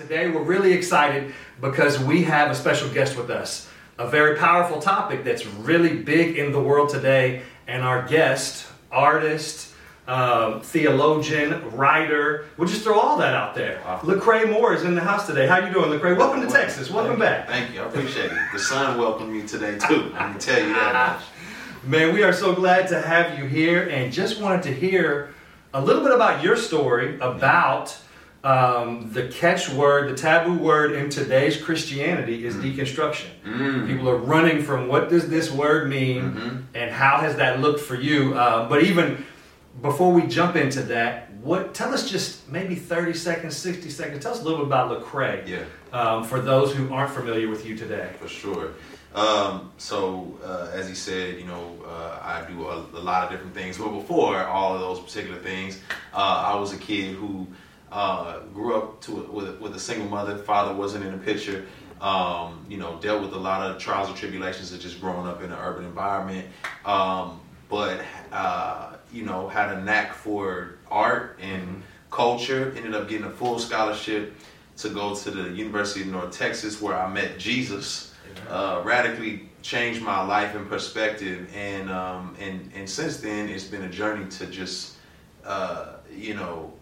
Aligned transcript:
Today 0.00 0.30
we're 0.30 0.42
really 0.42 0.72
excited 0.72 1.34
because 1.60 1.98
we 1.98 2.22
have 2.22 2.50
a 2.50 2.54
special 2.54 2.88
guest 2.88 3.18
with 3.18 3.28
us. 3.28 3.68
A 3.98 4.08
very 4.08 4.38
powerful 4.38 4.80
topic 4.80 5.24
that's 5.24 5.44
really 5.44 5.94
big 5.94 6.38
in 6.38 6.52
the 6.52 6.60
world 6.60 6.88
today. 6.88 7.42
And 7.68 7.82
our 7.82 8.08
guest, 8.08 8.66
artist, 8.90 9.74
um, 10.08 10.62
theologian, 10.62 11.70
writer, 11.72 12.46
we'll 12.56 12.66
just 12.66 12.82
throw 12.82 12.98
all 12.98 13.18
that 13.18 13.34
out 13.34 13.54
there. 13.54 13.82
Wow. 13.84 14.00
Lecrae 14.02 14.50
Moore 14.50 14.72
is 14.72 14.84
in 14.84 14.94
the 14.94 15.02
house 15.02 15.26
today. 15.26 15.46
How 15.46 15.58
you 15.58 15.70
doing, 15.70 15.90
Lecrae? 15.90 16.16
Welcome 16.16 16.40
to 16.40 16.46
Well, 16.46 16.56
Texas. 16.56 16.90
Welcome 16.90 17.18
back. 17.18 17.46
You, 17.46 17.52
thank 17.52 17.74
you. 17.74 17.82
I 17.82 17.86
appreciate 17.86 18.32
it. 18.32 18.38
The 18.54 18.58
sun 18.58 18.96
welcomed 18.96 19.30
me 19.30 19.46
today 19.46 19.78
too. 19.78 20.10
I 20.14 20.30
can 20.30 20.38
tell 20.38 20.66
you 20.66 20.72
that 20.72 21.18
much. 21.18 21.26
Man, 21.84 22.14
we 22.14 22.22
are 22.22 22.32
so 22.32 22.54
glad 22.54 22.88
to 22.88 23.02
have 23.02 23.38
you 23.38 23.44
here 23.44 23.86
and 23.90 24.10
just 24.10 24.40
wanted 24.40 24.62
to 24.62 24.72
hear 24.72 25.34
a 25.74 25.80
little 25.84 26.02
bit 26.02 26.12
about 26.14 26.42
your 26.42 26.56
story 26.56 27.16
about 27.20 27.94
um, 28.42 29.10
the 29.12 29.24
catchword, 29.28 30.08
the 30.10 30.14
taboo 30.16 30.56
word 30.56 30.92
in 30.92 31.10
today's 31.10 31.60
Christianity 31.60 32.46
is 32.46 32.54
deconstruction. 32.56 33.26
Mm. 33.44 33.86
People 33.86 34.08
are 34.08 34.16
running 34.16 34.62
from 34.62 34.88
what 34.88 35.08
does 35.10 35.28
this 35.28 35.50
word 35.50 35.88
mean 35.90 36.22
Mhm. 36.32 36.62
and 36.74 36.90
how 36.90 37.18
has 37.18 37.36
that 37.36 37.60
looked 37.60 37.80
for 37.80 37.96
you. 37.96 38.34
Uh, 38.34 38.66
but 38.68 38.82
even 38.82 39.24
before 39.82 40.12
we 40.12 40.22
jump 40.22 40.56
into 40.56 40.80
that, 40.82 41.30
what 41.42 41.74
tell 41.74 41.92
us 41.92 42.08
just 42.10 42.48
maybe 42.50 42.74
30 42.74 43.12
seconds, 43.14 43.56
60 43.56 43.90
seconds, 43.90 44.22
tell 44.22 44.32
us 44.32 44.40
a 44.40 44.44
little 44.44 44.58
bit 44.60 44.66
about 44.66 44.90
Lecrae 44.90 45.46
Yeah, 45.46 45.58
um, 45.92 46.24
for 46.24 46.40
those 46.40 46.72
who 46.74 46.92
aren't 46.92 47.10
familiar 47.10 47.48
with 47.48 47.66
you 47.66 47.76
today. 47.76 48.08
for 48.20 48.28
sure. 48.28 48.68
Um, 49.14 49.70
so, 49.76 50.38
uh, 50.44 50.68
as 50.72 50.88
he 50.88 50.94
said, 50.94 51.36
you 51.38 51.44
know, 51.44 51.76
uh, 51.84 52.18
I 52.22 52.42
do 52.50 52.66
a, 52.68 52.76
a 52.96 53.02
lot 53.02 53.24
of 53.24 53.30
different 53.30 53.54
things. 53.54 53.76
But 53.76 53.88
before 53.90 54.44
all 54.46 54.74
of 54.74 54.80
those 54.80 55.00
particular 55.00 55.38
things, 55.38 55.80
uh, 56.14 56.44
I 56.46 56.54
was 56.54 56.72
a 56.72 56.76
kid 56.78 57.16
who 57.16 57.46
uh, 57.92 58.40
grew 58.54 58.76
up 58.76 59.00
to 59.02 59.12
with, 59.12 59.60
with 59.60 59.74
a 59.74 59.80
single 59.80 60.08
mother. 60.08 60.36
Father 60.36 60.74
wasn't 60.74 61.04
in 61.04 61.12
the 61.12 61.18
picture. 61.18 61.66
Um, 62.00 62.64
you 62.68 62.78
know, 62.78 62.98
dealt 63.00 63.20
with 63.20 63.34
a 63.34 63.38
lot 63.38 63.70
of 63.70 63.78
trials 63.78 64.08
and 64.08 64.16
tribulations 64.16 64.72
of 64.72 64.80
just 64.80 65.00
growing 65.00 65.26
up 65.26 65.42
in 65.42 65.52
an 65.52 65.58
urban 65.58 65.84
environment. 65.84 66.48
Um, 66.86 67.40
but 67.68 68.00
uh, 68.32 68.94
you 69.12 69.24
know, 69.24 69.48
had 69.48 69.76
a 69.76 69.82
knack 69.82 70.14
for 70.14 70.78
art 70.90 71.38
and 71.40 71.82
culture. 72.10 72.72
Ended 72.76 72.94
up 72.94 73.08
getting 73.08 73.26
a 73.26 73.30
full 73.30 73.58
scholarship 73.58 74.34
to 74.78 74.88
go 74.88 75.14
to 75.14 75.30
the 75.30 75.50
University 75.50 76.02
of 76.02 76.08
North 76.08 76.36
Texas, 76.36 76.80
where 76.80 76.96
I 76.96 77.10
met 77.10 77.38
Jesus. 77.38 78.14
Uh, 78.48 78.80
radically 78.84 79.48
changed 79.62 80.00
my 80.02 80.24
life 80.24 80.54
and 80.54 80.68
perspective, 80.68 81.50
and 81.54 81.90
um, 81.90 82.36
and 82.40 82.70
and 82.74 82.88
since 82.88 83.18
then, 83.18 83.48
it's 83.48 83.64
been 83.64 83.82
a 83.82 83.90
journey 83.90 84.28
to 84.30 84.46
just 84.46 84.96
uh, 85.44 85.94
you 86.14 86.34
know 86.34 86.72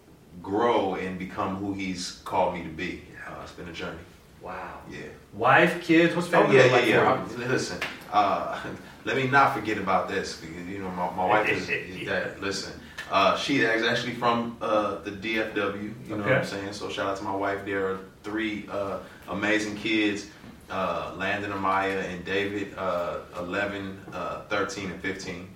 grow 0.41 0.95
and 0.95 1.17
become 1.19 1.55
who 1.55 1.73
He's 1.73 2.21
called 2.25 2.53
me 2.53 2.63
to 2.63 2.69
be. 2.69 3.03
Uh, 3.27 3.41
it's 3.43 3.51
been 3.51 3.67
a 3.67 3.73
journey. 3.73 3.99
Wow. 4.41 4.79
Yeah. 4.89 4.99
Wife, 5.33 5.81
kids, 5.81 6.15
what's 6.15 6.27
Oh 6.29 6.31
family 6.31 6.57
yeah, 6.57 6.65
yeah, 6.65 6.71
like 6.71 6.85
yeah. 6.85 7.27
you? 7.37 7.47
Listen, 7.47 7.79
uh, 8.11 8.59
let 9.05 9.17
me 9.17 9.27
not 9.27 9.53
forget 9.53 9.77
about 9.77 10.07
this 10.07 10.39
because 10.39 10.65
you 10.67 10.79
know 10.79 10.89
my, 10.91 11.09
my 11.15 11.25
wife 11.25 11.49
is, 11.49 11.69
is 11.69 12.07
that. 12.07 12.41
Listen, 12.41 12.73
uh, 13.11 13.37
she 13.37 13.59
is 13.59 13.83
actually 13.83 14.13
from 14.13 14.57
uh, 14.61 14.99
the 14.99 15.11
DFW. 15.11 15.93
You 16.07 16.15
know 16.15 16.23
what 16.23 16.31
I'm 16.31 16.45
saying? 16.45 16.73
So 16.73 16.89
shout 16.89 17.07
out 17.07 17.17
to 17.17 17.23
my 17.23 17.35
wife. 17.35 17.65
There 17.65 17.85
are 17.87 17.99
three 18.23 18.67
uh, 18.71 18.99
amazing 19.27 19.75
kids. 19.75 20.27
Uh, 20.69 21.13
Landon, 21.17 21.51
Amaya, 21.51 22.07
and 22.13 22.23
David, 22.23 22.75
uh, 22.77 23.21
11, 23.39 23.99
uh, 24.13 24.41
13, 24.49 24.91
and 24.91 25.01
15. 25.01 25.35
Mm-hmm. 25.35 25.47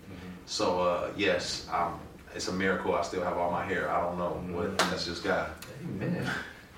So, 0.48 0.82
uh, 0.82 1.12
yes, 1.16 1.68
um, 1.72 2.00
it's 2.36 2.48
a 2.48 2.54
miracle 2.54 2.96
I 2.96 3.02
still 3.04 3.24
have 3.24 3.38
all 3.38 3.52
my 3.52 3.64
hair. 3.66 3.90
I 3.90 4.02
don't 4.02 4.18
know 4.18 4.30
what, 4.58 4.68
Mm-hmm. 4.78 4.90
that's 4.90 5.06
just 5.06 5.24
God. 5.24 5.50
Amen. 5.84 6.30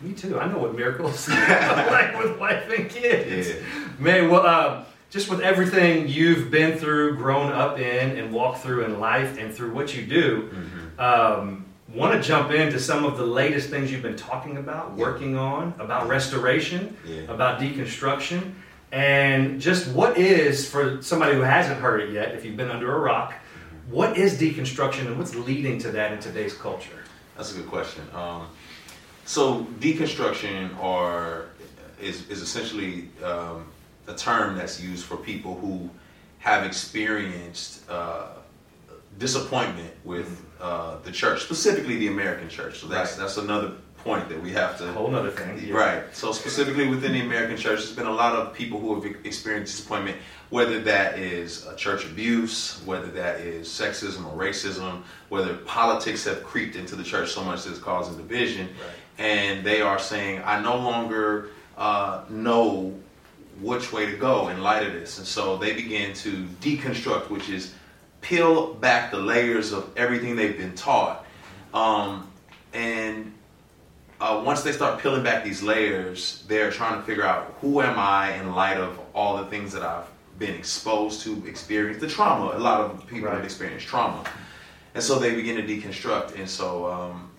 Me 0.02 0.12
too. 0.14 0.39
I 0.39 0.47
know 0.52 0.58
what 0.58 0.75
miracles 0.75 1.30
are 1.30 1.34
like 1.92 2.17
with 2.22 2.38
wife 2.39 2.70
and 2.78 2.89
kids. 2.89 3.50
Yeah. 3.50 3.56
Man, 4.00 4.30
well, 4.30 4.45
uh, 4.45 4.84
just 5.09 5.30
with 5.30 5.39
everything 5.39 6.08
you've 6.09 6.52
been 6.52 6.78
through, 6.78 7.16
grown 7.16 7.52
up 7.53 7.80
in, 7.80 8.17
and 8.17 8.34
walked 8.34 8.59
through 8.62 8.84
in 8.84 9.00
life, 9.00 9.38
and 9.38 9.53
through 9.53 9.72
what 9.74 9.96
you 9.96 10.06
do, 10.06 10.50
Mhm. 10.97 11.00
um, 11.02 11.66
want 11.94 12.12
to 12.13 12.19
jump 12.28 12.51
into 12.51 12.78
some 12.80 13.06
of 13.06 13.18
the 13.18 13.25
latest 13.25 13.69
things 13.69 13.90
you've 13.91 14.01
been 14.01 14.18
talking 14.18 14.57
about, 14.57 14.94
working 14.96 15.38
on, 15.38 15.74
about 15.80 16.09
restoration, 16.09 16.97
Yeah. 17.06 17.22
about 17.34 17.59
deconstruction, 17.62 18.51
and 18.91 19.62
just 19.62 19.88
what 19.90 20.18
is 20.18 20.69
for 20.69 21.01
somebody 21.01 21.35
who 21.35 21.41
hasn't 21.41 21.80
heard 21.80 22.01
it 22.01 22.09
yet, 22.12 22.34
if 22.35 22.44
you've 22.44 22.57
been 22.57 22.69
under 22.72 22.94
a 22.94 23.00
rock, 23.00 23.34
what 23.90 24.18
is 24.18 24.40
deconstruction 24.40 25.07
and 25.07 25.18
what's 25.18 25.35
leading 25.35 25.78
to 25.79 25.91
that 25.91 26.12
in 26.12 26.19
today's 26.19 26.53
culture? 26.53 27.03
That's 27.38 27.53
a 27.53 27.57
good 27.57 27.68
question. 27.68 28.03
Um, 28.13 28.47
so 29.25 29.66
deconstruction 29.79 30.78
or 30.81 31.47
is 32.01 32.28
is 32.29 32.41
essentially 32.41 33.09
um, 33.24 33.66
a 34.07 34.13
term 34.13 34.56
that's 34.56 34.81
used 34.81 35.06
for 35.06 35.18
people 35.18 35.56
who 35.56 35.90
have 36.40 36.66
experienced 36.66 37.90
uh, 37.90 38.28
disappointment 39.18 39.94
with 40.03 40.44
uh, 40.62 40.97
the 41.03 41.12
church, 41.12 41.41
specifically 41.44 41.97
the 41.97 42.07
American 42.07 42.50
church. 42.50 42.79
So 42.79 42.88
that's 42.88 43.12
Right. 43.12 43.19
that's 43.22 43.38
another 43.38 43.74
point 44.06 44.30
that 44.30 44.40
we 44.42 44.52
have 44.52 44.76
A 44.80 44.86
to 44.86 44.94
whole 44.94 45.14
other 45.16 45.32
thing. 45.32 45.60
yeah. 45.68 45.74
Right. 45.74 46.04
So 46.16 46.32
specifically 46.32 46.88
within 46.88 47.12
the 47.14 47.22
American 47.22 47.58
church, 47.58 47.80
there's 47.80 47.92
been 47.96 48.06
a 48.06 48.14
lot 48.14 48.34
of 48.36 48.54
people 48.54 48.80
who 48.80 48.94
have 49.02 49.16
experienced 49.26 49.76
disappointment, 49.76 50.18
whether 50.52 50.80
that 50.82 51.18
is 51.18 51.66
uh, 51.66 51.74
church 51.76 52.06
abuse, 52.06 52.80
whether 52.86 53.08
that 53.08 53.40
is 53.40 53.68
sexism 53.68 54.24
or 54.32 54.38
racism, 54.40 55.02
whether 55.30 55.56
politics 55.56 56.24
have 56.24 56.44
creeped 56.44 56.76
into 56.76 56.96
the 56.96 57.04
church 57.04 57.32
so 57.32 57.44
much 57.44 57.64
that 57.64 57.72
it's 57.72 57.80
causing 57.80 58.16
division, 58.16 58.68
Right. 58.68 59.26
and 59.26 59.66
they 59.66 59.82
are 59.82 59.98
saying, 59.98 60.40
I 60.46 60.62
no 60.62 60.78
longer 60.78 61.50
uh, 61.76 62.22
know 62.30 62.94
which 63.60 63.92
way 63.92 64.06
to 64.06 64.16
go 64.18 64.50
in 64.50 64.62
light 64.62 64.86
of 64.86 64.94
this, 64.94 65.18
and 65.18 65.26
so 65.26 65.58
they 65.58 65.74
begin 65.74 66.14
to 66.14 66.44
deconstruct, 66.62 67.32
which 67.32 67.50
is 67.50 67.74
peel 68.22 68.76
back 68.76 69.10
the 69.10 69.18
layers 69.18 69.72
of 69.72 69.90
everything 69.98 70.36
they've 70.36 70.58
been 70.58 70.76
taught, 70.76 71.26
um, 71.74 72.30
and 72.74 73.32
uh, 74.22 74.42
once 74.46 74.62
they 74.62 74.72
start 74.72 75.02
peeling 75.02 75.24
back 75.24 75.44
these 75.44 75.62
layers, 75.62 76.44
they're 76.48 76.72
trying 76.72 77.00
to 77.00 77.06
figure 77.06 77.26
out 77.26 77.56
who 77.62 77.81
am 77.81 77.98
I 78.00 78.34
in 78.36 78.53
light 78.53 78.78
of 78.78 79.00
all 79.14 79.38
the 79.38 79.46
things 79.46 79.72
that 79.74 79.84
I've 79.84 80.08
been 80.40 80.56
exposed 80.56 81.22
to, 81.24 81.44
experienced 81.48 82.02
the 82.02 82.08
trauma. 82.08 82.58
A 82.58 82.59
lot 82.59 82.81
of 82.81 83.08
people 83.08 83.28
Right. 83.28 83.36
have 83.36 83.44
experienced 83.46 83.88
trauma, 83.88 84.24
and 84.94 85.04
so 85.04 85.20
they 85.20 85.34
begin 85.36 85.56
to 85.58 85.64
deconstruct. 85.64 86.36
And 86.38 86.50
so, 86.50 86.92
um, 86.92 87.31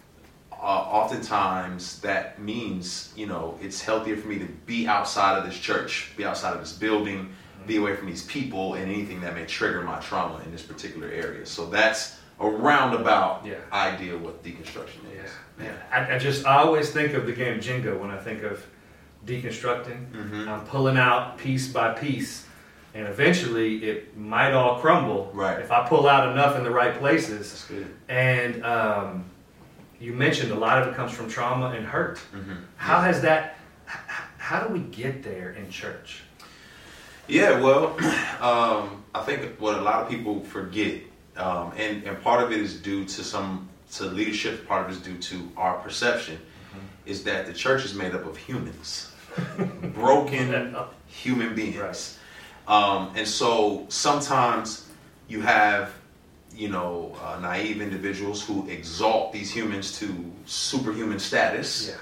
uh, 0.52 0.64
oftentimes, 0.64 2.00
that 2.00 2.38
means 2.40 3.12
you 3.16 3.26
know 3.26 3.58
it's 3.62 3.80
healthier 3.82 4.16
for 4.16 4.28
me 4.28 4.38
to 4.38 4.46
be 4.66 4.86
outside 4.86 5.38
of 5.38 5.44
this 5.44 5.58
church, 5.58 6.12
be 6.16 6.24
outside 6.24 6.54
of 6.54 6.60
this 6.60 6.72
building, 6.72 7.32
be 7.66 7.76
away 7.76 7.94
from 7.96 8.06
these 8.06 8.22
people, 8.24 8.74
and 8.74 8.90
anything 8.90 9.20
that 9.22 9.34
may 9.34 9.44
trigger 9.44 9.82
my 9.82 9.98
trauma 10.00 10.40
in 10.44 10.52
this 10.52 10.62
particular 10.62 11.08
area. 11.08 11.44
So 11.46 11.66
that's 11.66 12.16
a 12.40 12.48
roundabout 12.48 13.44
Yeah. 13.44 13.54
idea 13.72 14.14
of 14.14 14.22
what 14.22 14.42
deconstruction 14.42 15.00
Yeah, 15.14 15.24
is. 15.24 15.30
Man. 15.58 15.74
I, 15.92 16.14
I 16.14 16.18
just 16.18 16.46
I 16.46 16.56
always 16.58 16.90
think 16.90 17.14
of 17.14 17.26
the 17.26 17.32
game 17.32 17.60
Jenga 17.60 17.98
when 17.98 18.10
I 18.10 18.18
think 18.18 18.42
of 18.42 18.64
deconstructing. 19.26 20.10
Mhm. 20.12 20.48
I'm 20.48 20.60
pulling 20.66 20.96
out 20.96 21.38
piece 21.38 21.68
by 21.72 21.92
piece, 21.92 22.46
and 22.94 23.06
eventually 23.08 23.84
it 23.84 24.16
might 24.16 24.52
all 24.52 24.78
crumble 24.80 25.30
Right. 25.34 25.58
if 25.60 25.70
I 25.72 25.86
pull 25.88 26.06
out 26.08 26.30
enough 26.30 26.56
in 26.56 26.64
the 26.64 26.70
right 26.70 26.96
places. 26.98 27.50
That's 27.50 27.64
good. 27.68 27.94
And 28.08 28.64
um, 28.64 29.24
you 30.00 30.12
mentioned 30.12 30.52
a 30.52 30.56
lot 30.58 30.80
of 30.82 30.88
it 30.88 30.94
comes 30.94 31.12
from 31.12 31.28
trauma 31.28 31.70
and 31.70 31.86
hurt. 31.86 32.18
Mm-hmm. 32.34 32.52
How 32.76 33.00
has 33.00 33.20
that? 33.22 33.58
How 34.38 34.60
do 34.60 34.72
we 34.72 34.80
get 34.80 35.22
there 35.24 35.52
in 35.52 35.70
church? 35.70 36.22
Yeah, 37.28 37.58
well, 37.60 37.96
um, 38.40 39.02
I 39.12 39.22
think 39.24 39.58
what 39.58 39.76
a 39.76 39.80
lot 39.82 40.02
of 40.02 40.08
people 40.08 40.40
forget, 40.44 41.00
um, 41.36 41.72
and 41.76 42.04
and 42.04 42.22
part 42.22 42.44
of 42.44 42.52
it 42.52 42.60
is 42.60 42.80
due 42.80 43.04
to 43.04 43.24
some 43.24 43.68
to 43.92 44.04
leadership. 44.04 44.66
Part 44.66 44.84
of 44.86 44.92
it 44.92 44.98
is 44.98 45.02
due 45.02 45.18
to 45.18 45.50
our 45.56 45.78
perception, 45.78 46.38
is 47.04 47.24
that 47.24 47.46
the 47.46 47.52
church 47.52 47.84
is 47.84 47.94
made 47.94 48.14
up 48.14 48.26
of 48.26 48.36
humans, 48.36 49.12
broken 49.94 50.76
human 51.06 51.54
beings, 51.54 51.76
Right. 51.76 52.18
um, 52.68 53.12
and 53.16 53.26
so 53.26 53.86
sometimes 53.88 54.88
you 55.28 55.40
have 55.40 55.92
you 56.54 56.68
know 56.68 57.14
uh, 57.22 57.38
naive 57.40 57.80
individuals 57.82 58.42
who 58.44 58.68
exalt 58.68 59.32
these 59.32 59.50
humans 59.50 59.98
to 59.98 60.08
superhuman 60.46 61.18
status. 61.18 61.88
Yeah. 61.88 61.94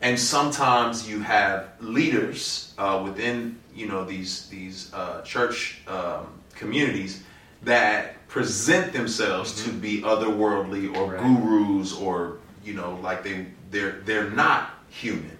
and 0.00 0.18
sometimes 0.18 1.08
you 1.08 1.20
have 1.20 1.68
leaders 1.80 2.74
uh, 2.78 3.00
within 3.04 3.58
you 3.74 3.86
know 3.86 4.04
these 4.04 4.48
these 4.48 4.92
uh, 4.92 5.22
church 5.22 5.80
um, 5.86 6.26
communities 6.54 7.22
that 7.62 8.16
present 8.32 8.94
themselves 8.94 9.62
to 9.62 9.70
be 9.70 10.00
otherworldly 10.00 10.96
or 10.96 11.12
Right. 11.12 11.20
gurus 11.22 11.92
or 11.94 12.38
you 12.64 12.72
know 12.72 12.98
like 13.02 13.22
they 13.22 13.46
they're 13.70 14.00
they're 14.06 14.30
not 14.30 14.70
human. 14.88 15.36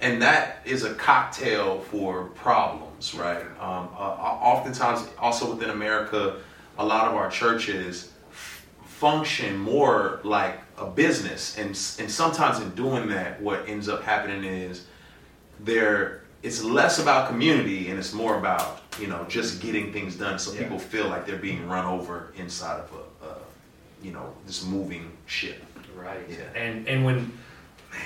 And 0.00 0.22
that 0.22 0.60
is 0.64 0.84
a 0.84 0.94
cocktail 0.94 1.80
for 1.90 2.26
problems 2.46 3.12
right? 3.14 3.44
Um, 3.60 3.88
uh, 3.98 4.52
oftentimes 4.52 5.00
also 5.18 5.52
within 5.52 5.70
america 5.70 6.36
a 6.78 6.84
lot 6.84 7.08
of 7.08 7.14
our 7.14 7.28
churches 7.28 8.12
f- 8.30 8.66
function 8.86 9.58
more 9.58 10.20
like 10.22 10.60
a 10.78 10.86
business, 10.86 11.58
and 11.58 11.70
and 12.00 12.08
sometimes 12.10 12.60
in 12.60 12.70
doing 12.70 13.08
that, 13.08 13.40
what 13.42 13.68
ends 13.68 13.88
up 13.88 14.04
happening 14.04 14.44
is 14.44 14.84
there 15.60 16.21
it's 16.42 16.62
less 16.62 16.98
about 16.98 17.28
community 17.28 17.88
and 17.90 17.98
it's 17.98 18.12
more 18.12 18.36
about 18.38 18.80
you 19.00 19.06
know 19.06 19.24
just 19.28 19.60
getting 19.62 19.92
things 19.92 20.16
done, 20.16 20.38
so 20.38 20.52
Yeah. 20.52 20.60
people 20.62 20.78
feel 20.78 21.08
like 21.08 21.26
they're 21.26 21.36
being 21.36 21.68
run 21.68 21.86
over 21.86 22.32
inside 22.36 22.80
of 22.80 22.90
a, 22.92 23.26
a 23.26 23.36
you 24.02 24.12
know 24.12 24.32
this 24.46 24.64
moving 24.64 25.12
ship. 25.26 25.62
Right. 25.96 26.20
Yeah. 26.28 26.60
And 26.60 26.86
and 26.88 27.04
when 27.04 27.16
man, 27.16 28.00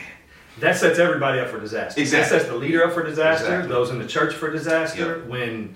that 0.60 0.76
sets 0.76 0.98
everybody 0.98 1.40
up 1.40 1.48
for 1.48 1.58
disaster. 1.60 2.00
Exactly. 2.00 2.36
That 2.36 2.42
sets 2.42 2.50
the 2.52 2.56
leader 2.58 2.84
up 2.84 2.92
for 2.92 3.02
disaster. 3.02 3.46
Exactly. 3.46 3.68
Those 3.68 3.90
in 3.90 3.98
the 3.98 4.06
church 4.06 4.34
for 4.34 4.50
disaster. 4.50 5.22
When 5.26 5.74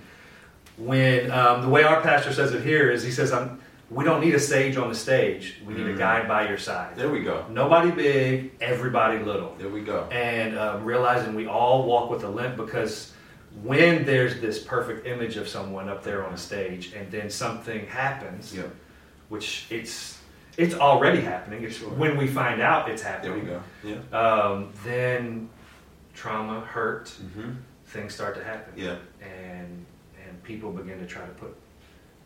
when 0.76 1.30
um, 1.30 1.62
the 1.62 1.68
way 1.68 1.82
our 1.82 2.00
pastor 2.00 2.32
says 2.32 2.52
it 2.52 2.62
here 2.64 2.90
is 2.90 3.02
he 3.02 3.10
says, 3.10 3.32
"I'm." 3.32 3.60
We 3.90 4.04
don't 4.04 4.20
need 4.20 4.34
a 4.34 4.38
sage 4.40 4.76
on 4.76 4.88
the 4.88 4.94
stage. 4.94 5.56
We 5.66 5.74
need 5.74 5.86
a 5.86 5.94
Mhm. 5.94 5.98
guide 5.98 6.28
by 6.28 6.48
your 6.48 6.58
side. 6.58 6.94
There 6.96 7.08
we 7.10 7.22
go. 7.24 7.44
Nobody 7.50 7.90
big, 7.90 8.52
everybody 8.60 9.18
little. 9.18 9.54
There 9.58 9.68
we 9.68 9.80
go. 9.82 10.06
and 10.12 10.56
um, 10.56 10.84
realizing 10.84 11.34
we 11.34 11.46
all 11.46 11.84
walk 11.84 12.08
with 12.10 12.22
a 12.22 12.28
limp 12.28 12.56
because 12.56 13.12
when 13.64 14.04
there's 14.04 14.40
this 14.40 14.62
perfect 14.62 15.06
image 15.08 15.36
of 15.36 15.48
someone 15.48 15.88
up 15.88 16.04
there 16.04 16.24
on 16.24 16.32
a 16.32 16.36
stage 16.36 16.92
and 16.94 17.10
then 17.10 17.28
something 17.28 17.84
happens 17.86 18.54
Yeah. 18.56 18.62
which 19.28 19.66
it's 19.70 20.18
it's 20.56 20.74
already 20.74 21.20
happening 21.20 21.64
it's 21.64 21.78
Sure. 21.78 21.88
when 21.90 22.16
we 22.16 22.26
find 22.28 22.60
out 22.60 22.88
it's 22.90 23.02
happening. 23.02 23.44
There 23.46 23.60
we 23.82 23.90
go. 23.92 23.98
Yeah. 24.12 24.18
um, 24.20 24.72
then 24.84 25.48
trauma 26.14 26.60
hurt 26.60 27.06
Mm-hmm. 27.06 27.50
things 27.86 28.14
start 28.14 28.36
to 28.36 28.44
happen 28.44 28.72
Yeah. 28.76 28.96
and 29.20 29.84
and 30.24 30.42
people 30.44 30.70
begin 30.70 30.98
to 31.00 31.06
try 31.06 31.22
to 31.22 31.32
put 31.32 31.56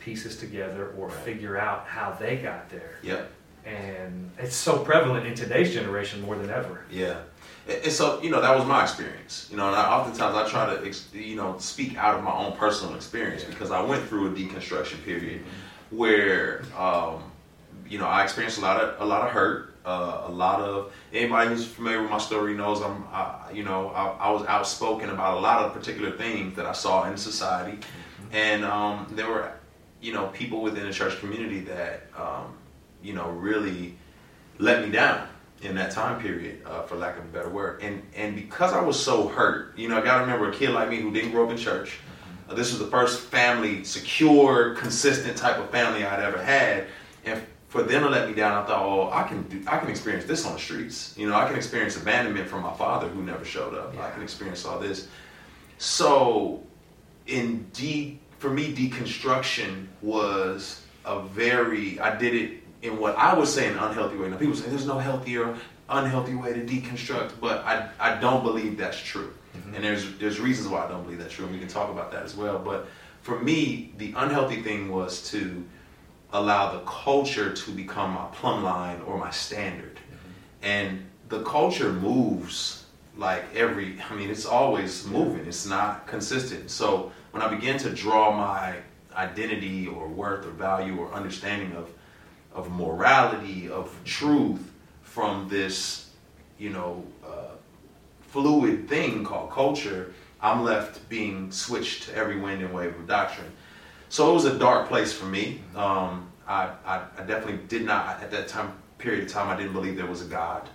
pieces 0.05 0.37
together 0.37 0.93
or 0.99 1.09
Right. 1.09 1.17
figure 1.19 1.57
out 1.57 1.87
how 1.87 2.15
they 2.21 2.37
got 2.37 2.69
there 2.69 2.99
Yep. 3.03 3.31
and 3.65 4.31
it's 4.39 4.55
so 4.57 4.79
prevalent 4.79 5.27
in 5.27 5.35
today's 5.35 5.73
generation 5.73 6.21
more 6.21 6.37
than 6.37 6.51
ever 6.51 6.85
Yeah. 6.91 7.17
And 7.67 7.91
so, 7.91 8.21
you 8.21 8.29
know, 8.29 8.43
that 8.43 8.55
was 8.55 8.67
my 8.67 8.83
experience. 8.83 9.49
You 9.51 9.57
know, 9.57 9.69
and 9.69 9.75
I, 9.77 9.85
oftentimes 9.91 10.37
I 10.37 10.47
try 10.51 10.75
to, 10.75 10.85
ex- 10.87 11.09
you 11.15 11.35
know, 11.35 11.57
speak 11.59 11.97
out 11.97 12.15
of 12.15 12.23
my 12.23 12.31
own 12.31 12.53
personal 12.59 12.95
experience 12.95 13.43
Yeah. 13.43 13.49
because 13.49 13.71
I 13.71 13.81
went 13.81 14.07
through 14.07 14.27
a 14.27 14.31
deconstruction 14.33 15.03
period 15.03 15.41
where, 15.91 16.63
um, 16.79 17.23
you 17.89 17.99
know, 17.99 18.07
I 18.07 18.23
experienced 18.23 18.59
a 18.59 18.61
lot 18.61 18.83
of 18.83 19.01
a 19.01 19.05
lot 19.07 19.23
of 19.27 19.31
hurt, 19.31 19.75
uh, 19.87 20.25
a 20.27 20.31
lot 20.31 20.61
of 20.61 20.93
anybody 21.15 21.49
who's 21.49 21.67
familiar 21.67 22.03
with 22.03 22.11
my 22.11 22.19
story 22.19 22.53
knows 22.55 22.83
I'm, 22.83 23.05
I, 23.11 23.51
you 23.55 23.63
know, 23.63 23.89
I, 23.91 24.27
I 24.27 24.31
was 24.31 24.45
outspoken 24.47 25.09
about 25.09 25.39
a 25.39 25.41
lot 25.41 25.65
of 25.65 25.73
particular 25.73 26.11
things 26.11 26.57
that 26.57 26.67
I 26.67 26.73
saw 26.73 27.05
in 27.11 27.17
society, 27.17 27.79
and 28.33 28.63
um, 28.65 29.07
there 29.13 29.29
were, 29.29 29.51
you 30.05 30.13
know, 30.13 30.27
people 30.29 30.61
within 30.61 30.85
the 30.85 30.93
church 30.93 31.19
community 31.19 31.61
that, 31.61 32.03
um, 32.15 32.55
you 33.03 33.15
know, 33.15 33.31
really 33.31 33.97
let 34.59 34.85
me 34.85 34.93
down 34.93 35.27
in 35.63 35.75
that 35.77 35.93
time 35.93 36.21
period, 36.21 36.61
uh, 36.67 36.83
for 36.83 36.97
lack 36.97 37.17
of 37.19 37.25
a 37.25 37.29
better 37.29 37.49
word. 37.49 37.81
And 37.81 38.03
and 38.15 38.37
because 38.37 38.75
I 38.75 38.83
was 38.83 39.03
so 39.03 39.29
hurt, 39.29 39.79
you 39.79 39.89
know, 39.89 39.97
I 39.97 40.03
got 40.03 40.17
to 40.17 40.21
remember 40.21 40.51
a 40.51 40.55
kid 40.55 40.71
like 40.71 40.91
me 40.91 41.01
who 41.01 41.11
didn't 41.11 41.31
grow 41.31 41.47
up 41.47 41.51
in 41.51 41.57
church. 41.57 42.01
Uh, 42.49 42.55
this 42.55 42.71
was 42.71 42.81
the 42.81 42.87
first 42.89 43.21
family, 43.23 43.83
secure, 43.85 44.75
consistent 44.75 45.39
type 45.39 45.57
of 45.57 45.71
family 45.71 46.05
I'd 46.05 46.23
ever 46.23 46.43
had, 46.43 46.89
and 47.25 47.43
for 47.69 47.83
them 47.83 48.03
to 48.03 48.11
let 48.11 48.29
me 48.29 48.35
down, 48.35 48.63
I 48.63 48.67
thought, 48.67 48.83
oh, 48.83 49.11
I 49.11 49.27
can 49.27 49.43
do, 49.45 49.63
I 49.67 49.79
can 49.79 49.89
experience 49.89 50.27
this 50.27 50.45
on 50.45 50.53
the 50.53 50.61
streets. 50.61 51.15
You 51.17 51.29
know, 51.29 51.35
I 51.35 51.49
can 51.49 51.57
experience 51.57 51.97
abandonment 51.97 52.47
from 52.47 52.63
my 52.63 52.75
father 52.75 53.09
who 53.09 53.23
never 53.23 53.45
showed 53.45 53.75
up. 53.75 53.99
I 53.99 54.11
can 54.11 54.23
experience 54.23 54.67
all 54.67 54.79
this. 54.79 55.09
So, 55.79 56.63
in 57.27 57.67
de 57.73 58.21
for 58.45 58.51
me, 58.51 58.75
deconstruction 58.75 59.87
was 60.03 60.83
a 61.07 61.23
very 61.23 61.99
I 61.99 62.15
did 62.15 62.35
it 62.35 62.63
in 62.83 62.99
what 62.99 63.17
I 63.17 63.33
would 63.33 63.49
say 63.49 63.69
an 63.69 63.79
unhealthy 63.79 64.19
way. 64.19 64.29
Now 64.29 64.37
people 64.37 64.55
say 64.55 64.69
there's 64.69 64.87
no 64.87 64.99
healthier, 64.99 65.57
unhealthy 65.89 66.35
way 66.35 66.53
to 66.53 66.61
deconstruct, 66.63 67.41
but 67.41 67.65
I 67.65 67.89
I 67.99 68.21
don't 68.21 68.45
believe 68.45 68.77
that's 68.77 68.99
true. 68.99 69.33
Mhm. 69.57 69.77
And 69.77 69.85
there's 69.85 70.19
there's 70.19 70.41
reasons 70.41 70.69
why 70.69 70.85
I 70.85 70.89
don't 70.89 71.05
believe 71.05 71.21
that's 71.21 71.33
true, 71.33 71.47
and 71.47 71.55
we 71.55 71.59
can 71.59 71.69
talk 71.69 71.89
about 71.91 72.13
that 72.13 72.23
as 72.23 72.37
well. 72.37 72.59
But 72.59 72.87
for 73.23 73.41
me, 73.41 73.95
the 73.97 74.13
unhealthy 74.15 74.61
thing 74.61 74.93
was 74.93 75.31
to 75.31 75.65
allow 76.31 76.71
the 76.75 76.81
culture 76.81 77.51
to 77.51 77.71
become 77.71 78.11
my 78.11 78.27
plumb 78.35 78.63
line 78.63 79.01
or 79.07 79.17
my 79.17 79.31
standard. 79.31 79.99
And 80.63 81.07
the 81.31 81.43
culture 81.45 81.91
moves 81.95 82.85
like 83.17 83.45
every, 83.55 83.99
I 84.11 84.15
mean, 84.15 84.29
it's 84.29 84.45
always 84.45 85.07
moving, 85.07 85.47
it's 85.47 85.65
not 85.65 86.07
consistent. 86.07 86.71
So 86.71 87.13
when 87.35 87.43
I 87.43 87.49
began 87.49 87.79
to 87.79 87.91
draw 87.91 88.31
my 88.31 88.77
identity 89.17 89.89
or 89.89 90.07
worth 90.07 90.47
or 90.47 90.51
value 90.51 90.97
or 90.97 91.13
understanding 91.13 91.73
of, 91.73 91.91
of 92.55 92.71
morality, 92.71 93.69
of 93.69 93.93
truth 94.05 94.71
from 95.03 95.49
this, 95.49 96.11
you 96.61 96.71
know, 96.71 97.03
uh, 97.27 97.57
fluid 98.29 98.89
thing 98.89 99.25
called 99.25 99.51
culture, 99.51 100.15
I'm 100.41 100.63
left 100.63 101.09
being 101.09 101.51
switched 101.51 102.05
to 102.05 102.15
every 102.15 102.39
wind 102.39 102.63
and 102.63 102.73
wave 102.73 102.95
of 102.95 103.09
doctrine. 103.09 103.51
So 104.11 104.31
it 104.31 104.35
was 104.35 104.45
a 104.45 104.57
dark 104.57 104.87
place 104.87 105.13
for 105.13 105.27
me. 105.27 105.61
Um, 105.75 106.31
I, 106.47 106.71
I, 106.87 107.03
I 107.19 107.23
definitely 107.25 107.67
did 107.67 107.85
not, 107.85 108.23
at 108.23 108.31
that 108.31 108.47
time 108.47 108.75
period 108.99 109.25
of 109.25 109.33
time, 109.33 109.51
I 109.51 109.57
didn't 109.57 109.73
believe 109.73 109.97
there 109.97 110.07
was 110.07 110.23
a 110.23 110.29
God. 110.29 110.69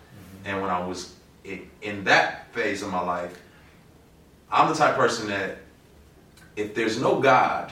And 0.43 0.61
when 0.61 0.69
I 0.69 0.85
was 0.85 1.15
in, 1.45 1.69
in 1.81 2.03
that 2.03 2.53
phase 2.53 2.83
of 2.83 2.91
my 2.91 2.99
life, 2.99 3.41
I'm 4.51 4.67
the 4.67 4.75
type 4.75 4.89
of 4.89 4.97
person 4.97 5.29
that 5.29 5.59
if 6.59 6.75
there's 6.75 6.99
no 6.99 7.19
God, 7.19 7.71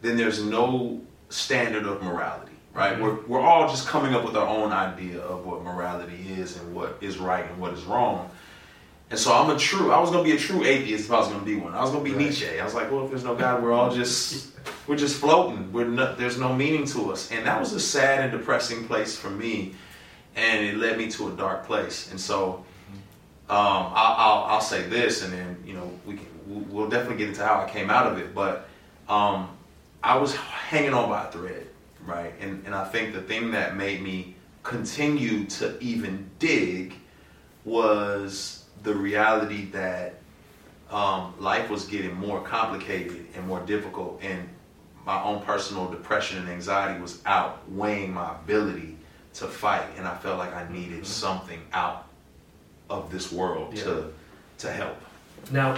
then 0.00 0.16
there's 0.16 0.42
no 0.44 1.00
standard 1.28 1.84
of 1.86 2.02
morality, 2.02 2.52
right? 2.74 2.96
Mhm. 2.96 3.00
We're, 3.00 3.14
we're 3.26 3.40
all 3.40 3.68
just 3.68 3.86
coming 3.86 4.14
up 4.14 4.24
with 4.24 4.36
our 4.36 4.46
own 4.46 4.72
idea 4.72 5.20
of 5.20 5.46
what 5.46 5.62
morality 5.62 6.26
is 6.38 6.56
and 6.56 6.74
what 6.74 6.96
is 7.00 7.18
right 7.18 7.44
and 7.48 7.58
what 7.60 7.72
is 7.74 7.84
wrong. 7.84 8.30
And 9.10 9.18
so 9.18 9.32
I'm 9.34 9.50
a 9.54 9.58
true, 9.58 9.92
I 9.92 10.00
was 10.00 10.10
going 10.10 10.24
to 10.24 10.30
be 10.30 10.36
a 10.36 10.40
true 10.40 10.64
atheist 10.64 11.04
if 11.04 11.12
I 11.12 11.18
was 11.18 11.28
going 11.28 11.40
to 11.40 11.44
be 11.46 11.56
one. 11.56 11.74
I 11.74 11.82
was 11.82 11.90
going 11.90 12.02
to 12.04 12.10
be 12.10 12.16
Right. 12.16 12.26
Nietzsche. 12.26 12.58
I 12.58 12.64
was 12.64 12.72
like, 12.74 12.90
well, 12.90 13.04
if 13.04 13.10
there's 13.10 13.24
no 13.24 13.34
God, 13.34 13.62
we're 13.62 13.72
all 13.72 13.94
just, 13.94 14.52
we're 14.86 14.96
just 14.96 15.16
floating. 15.20 15.70
We're 15.70 15.90
there's 16.16 16.38
no 16.38 16.54
meaning 16.54 16.86
to 16.86 17.12
us. 17.12 17.30
And 17.30 17.46
that 17.46 17.60
was 17.60 17.74
a 17.74 17.80
sad 17.80 18.20
and 18.20 18.32
depressing 18.32 18.86
place 18.86 19.14
for 19.16 19.28
me. 19.28 19.74
And 20.34 20.64
it 20.64 20.76
led 20.78 20.96
me 20.96 21.10
to 21.10 21.28
a 21.28 21.32
dark 21.32 21.66
place. 21.66 22.10
And 22.10 22.18
so 22.18 22.64
um, 23.50 23.56
I'll, 23.58 24.14
I'll, 24.16 24.44
I'll 24.44 24.60
say 24.62 24.82
this, 24.88 25.22
and 25.22 25.30
then, 25.30 25.62
you 25.66 25.74
know, 25.74 25.90
we 26.06 26.14
can, 26.14 26.26
we'll 26.68 26.88
definitely 26.88 27.16
get 27.18 27.28
into 27.28 27.44
how 27.44 27.60
I 27.60 27.68
came 27.68 27.90
out 27.90 28.10
of 28.10 28.18
it. 28.18 28.34
But 28.34 28.68
um, 29.08 29.48
I 30.02 30.16
was 30.16 30.34
hanging 30.34 30.94
on 30.94 31.08
by 31.08 31.26
a 31.26 31.30
thread, 31.30 31.66
right? 32.04 32.34
And, 32.40 32.64
and 32.66 32.74
I 32.74 32.84
think 32.84 33.14
the 33.14 33.22
thing 33.22 33.50
that 33.52 33.76
made 33.76 34.02
me 34.02 34.34
continue 34.62 35.44
to 35.46 35.78
even 35.82 36.30
dig 36.38 36.94
was 37.64 38.64
the 38.82 38.94
reality 38.94 39.66
that 39.66 40.14
um, 40.90 41.34
life 41.38 41.70
was 41.70 41.84
getting 41.86 42.14
more 42.14 42.40
complicated 42.42 43.26
and 43.34 43.46
more 43.46 43.60
difficult, 43.60 44.20
and 44.22 44.48
my 45.06 45.22
own 45.22 45.42
personal 45.42 45.90
depression 45.90 46.38
and 46.38 46.48
anxiety 46.48 47.00
was 47.00 47.20
outweighing 47.26 48.12
my 48.12 48.30
ability 48.32 48.96
to 49.34 49.46
fight, 49.46 49.86
and 49.96 50.06
I 50.06 50.14
felt 50.16 50.38
like 50.38 50.54
I 50.54 50.68
needed 50.70 51.02
Mhm. 51.02 51.06
something 51.06 51.60
out 51.72 52.06
of 52.90 53.10
this 53.10 53.32
world 53.32 53.74
Yeah. 53.74 53.84
to 53.84 54.12
to 54.58 54.70
help. 54.70 54.96
Now, 55.50 55.76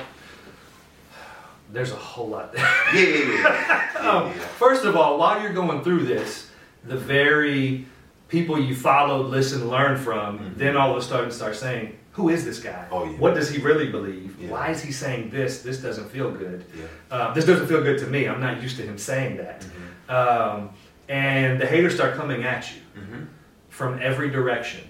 there's 1.75 1.93
a 1.93 1.97
whole 1.97 2.28
lot 2.28 2.52
there. 2.52 2.64
Yeah, 2.95 3.00
yeah, 3.00 3.19
yeah. 3.19 3.90
yeah, 3.95 4.00
Um, 4.11 4.26
yeah. 4.28 4.33
First 4.59 4.85
of 4.85 4.97
all, 4.97 5.19
while 5.19 5.40
you're 5.43 5.52
going 5.52 5.83
through 5.83 6.04
this, 6.04 6.50
the 6.85 6.97
very 6.97 7.87
people 8.28 8.59
you 8.59 8.75
followed, 8.75 9.26
listened, 9.26 9.69
learned 9.69 9.99
from, 10.00 10.38
Mhm. 10.38 10.57
then 10.57 10.76
all 10.76 10.90
of 10.93 10.97
a 10.97 11.02
sudden 11.02 11.31
start 11.31 11.57
saying, 11.57 11.97
"Who 12.12 12.28
is 12.28 12.45
this 12.45 12.59
guy? 12.61 12.87
Oh, 12.90 13.04
yeah. 13.04 13.16
What 13.19 13.35
does 13.35 13.49
he 13.50 13.61
really 13.62 13.88
believe? 13.90 14.37
Yeah. 14.40 14.50
Why 14.50 14.71
is 14.71 14.83
he 14.83 14.93
saying 14.93 15.31
this? 15.31 15.62
This 15.62 15.78
doesn't 15.78 16.11
feel 16.11 16.31
good. 16.31 16.64
Yeah. 16.76 16.85
Uh, 17.11 17.35
this 17.35 17.45
doesn't 17.45 17.66
feel 17.66 17.83
good 17.83 17.99
to 17.99 18.07
me. 18.07 18.26
I'm 18.28 18.40
not 18.40 18.61
used 18.62 18.76
to 18.78 18.83
him 18.83 18.99
saying 18.99 19.37
that." 19.38 19.64
Um, 20.09 20.71
and 21.09 21.61
the 21.61 21.66
haters 21.66 21.95
start 21.95 22.14
coming 22.16 22.45
at 22.45 22.71
you 22.73 22.81
Mhm. 23.02 23.26
from 23.69 23.99
every 24.02 24.31
direction. 24.31 24.83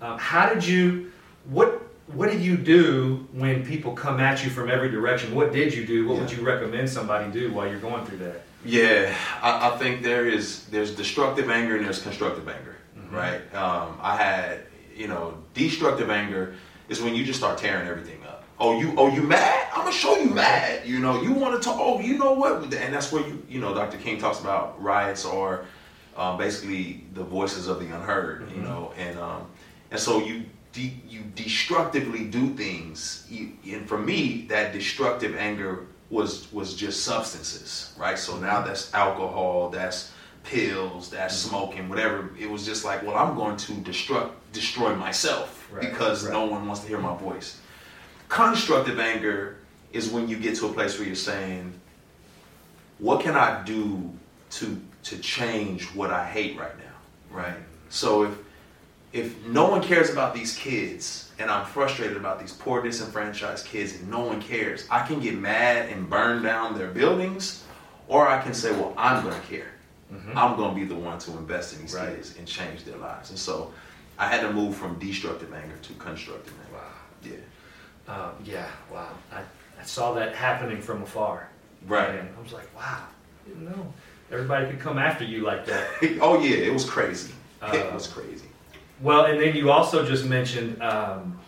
Um, 0.00 0.18
how 0.18 0.48
did 0.52 0.64
you? 0.66 1.10
What 1.44 1.79
What 2.12 2.30
did 2.30 2.40
you 2.40 2.56
do 2.56 3.26
when 3.32 3.64
people 3.64 3.92
come 3.92 4.20
at 4.20 4.42
you 4.44 4.50
from 4.50 4.68
every 4.70 4.90
direction? 4.90 5.34
What 5.34 5.52
did 5.52 5.72
you 5.74 5.86
do? 5.86 6.08
What 6.08 6.18
would 6.18 6.32
you 6.32 6.42
recommend 6.42 6.88
somebody 6.90 7.30
do 7.30 7.52
while 7.52 7.68
you're 7.68 7.78
going 7.80 8.04
through 8.04 8.18
that? 8.18 8.42
Yeah, 8.64 9.14
I, 9.42 9.70
I 9.70 9.76
think 9.78 10.02
there 10.02 10.26
is 10.26 10.66
there's 10.66 10.94
destructive 10.94 11.48
anger 11.50 11.76
and 11.76 11.84
there's 11.84 12.02
constructive 12.02 12.48
anger, 12.48 12.76
Mhm. 12.98 13.12
right? 13.12 13.54
Um, 13.54 13.96
I 14.02 14.16
had 14.16 14.60
you 14.94 15.08
know 15.08 15.34
destructive 15.54 16.10
anger 16.10 16.54
is 16.88 17.00
when 17.00 17.14
you 17.14 17.24
just 17.24 17.38
start 17.38 17.58
tearing 17.58 17.86
everything 17.88 18.22
up. 18.26 18.44
Oh 18.58 18.78
you 18.78 18.92
oh 18.98 19.08
you 19.08 19.22
mad? 19.22 19.68
I'm 19.72 19.80
gonna 19.84 19.92
show 19.92 20.16
you 20.16 20.30
mad. 20.30 20.86
You 20.86 20.98
know 20.98 21.22
you 21.22 21.32
want 21.32 21.54
to 21.54 21.66
talk. 21.66 21.76
Oh 21.80 22.00
you 22.00 22.18
know 22.18 22.32
what? 22.32 22.62
And 22.74 22.92
that's 22.92 23.10
where 23.12 23.26
you 23.26 23.42
you 23.48 23.60
know 23.60 23.72
Dr. 23.74 23.96
King 23.98 24.18
talks 24.18 24.40
about 24.40 24.82
riots 24.82 25.24
or 25.24 25.64
um, 26.16 26.36
basically 26.36 27.04
the 27.14 27.22
voices 27.24 27.66
of 27.68 27.78
the 27.80 27.86
unheard. 27.86 28.50
You 28.50 28.62
Mhm. 28.62 28.64
know 28.64 28.92
and 28.98 29.18
um, 29.18 29.46
and 29.90 30.00
so 30.00 30.18
you. 30.24 30.44
De- 30.72 31.00
you 31.08 31.22
destructively 31.34 32.24
do 32.24 32.54
things, 32.54 33.26
you, 33.28 33.52
and 33.72 33.88
for 33.88 33.98
me, 33.98 34.46
that 34.48 34.72
destructive 34.72 35.34
anger 35.34 35.86
was 36.10 36.52
was 36.52 36.74
just 36.74 37.02
substances, 37.04 37.92
right? 37.98 38.18
So 38.18 38.38
now 38.38 38.62
that's 38.62 38.92
alcohol, 38.94 39.70
that's 39.70 40.12
pills, 40.44 41.10
that's 41.10 41.40
mm-hmm. 41.40 41.48
smoking, 41.48 41.88
whatever. 41.88 42.30
It 42.38 42.48
was 42.48 42.64
just 42.64 42.84
like, 42.84 43.02
well, 43.02 43.16
I'm 43.16 43.34
going 43.36 43.56
to 43.56 43.72
destruct, 43.72 44.30
destroy 44.52 44.94
myself 44.94 45.60
Right, 45.70 45.82
because 45.82 46.24
right. 46.24 46.32
no 46.32 46.46
one 46.46 46.66
wants 46.66 46.82
to 46.82 46.88
hear 46.88 46.98
my 46.98 47.16
voice. 47.16 47.60
Constructive 48.28 48.98
anger 48.98 49.58
is 49.92 50.10
when 50.10 50.28
you 50.28 50.36
get 50.36 50.56
to 50.56 50.66
a 50.66 50.72
place 50.72 50.98
where 50.98 51.06
you're 51.06 51.16
saying, 51.16 51.72
what 52.98 53.20
can 53.20 53.36
I 53.36 53.62
do 53.64 54.10
to 54.50 54.80
to 55.04 55.18
change 55.18 55.84
what 55.94 56.10
I 56.10 56.26
hate 56.26 56.58
right 56.58 56.76
now? 56.78 57.36
Right. 57.36 57.56
So 57.88 58.24
if 58.24 58.38
if 59.12 59.44
no 59.46 59.68
one 59.68 59.82
cares 59.82 60.10
about 60.10 60.34
these 60.34 60.56
kids 60.56 61.30
and 61.38 61.50
I'm 61.50 61.66
frustrated 61.66 62.16
about 62.16 62.38
these 62.38 62.52
poor 62.52 62.82
disenfranchised 62.82 63.66
kids 63.66 63.94
and 63.94 64.08
no 64.10 64.20
one 64.20 64.40
cares, 64.40 64.86
I 64.90 65.06
can 65.06 65.20
get 65.20 65.34
mad 65.36 65.88
and 65.90 66.08
burn 66.08 66.42
down 66.42 66.76
their 66.78 66.88
buildings, 66.88 67.64
or 68.08 68.28
I 68.28 68.40
can 68.40 68.54
say, 68.54 68.72
well, 68.72 68.94
I'm 68.96 69.22
gonna 69.24 69.40
care. 69.48 69.66
I'm 70.34 70.56
gonna 70.56 70.74
be 70.74 70.84
the 70.84 70.94
one 70.96 71.18
to 71.20 71.30
invest 71.38 71.74
in 71.74 71.82
these 71.82 71.94
Right. 71.94 72.14
kids 72.16 72.34
and 72.36 72.46
change 72.46 72.84
their 72.84 72.96
lives. 72.96 73.30
And 73.30 73.38
so 73.38 73.72
I 74.18 74.26
had 74.26 74.40
to 74.42 74.52
move 74.52 74.74
from 74.76 74.98
destructive 74.98 75.52
anger 75.54 75.76
to 75.82 75.92
constructive 75.94 76.52
anger. 76.66 76.78
Wow. 76.78 77.36
Yeah. 78.08 78.12
Um, 78.14 78.30
yeah, 78.44 78.66
wow. 78.92 79.08
I, 79.32 79.38
I 79.40 79.84
saw 79.84 80.12
that 80.14 80.34
happening 80.34 80.82
from 80.82 81.02
afar. 81.02 81.48
Right. 81.86 82.10
And 82.18 82.28
I 82.36 82.42
was 82.42 82.52
like, 82.52 82.68
wow, 82.76 83.04
didn't 83.46 83.64
know. 83.64 83.92
Everybody 84.32 84.66
could 84.66 84.80
come 84.80 84.98
after 84.98 85.24
you 85.24 85.42
like 85.42 85.64
that. 85.66 85.86
oh 86.20 86.40
yeah, 86.40 86.56
it 86.56 86.72
was 86.72 86.84
crazy. 86.84 87.32
it 87.62 87.86
Uh, 87.90 87.94
was 87.94 88.06
crazy. 88.08 88.48
Well, 89.02 89.24
and 89.24 89.40
then 89.40 89.56
you 89.56 89.70
also 89.70 90.04
just 90.04 90.24
mentioned 90.24 90.82
um, 90.82 91.38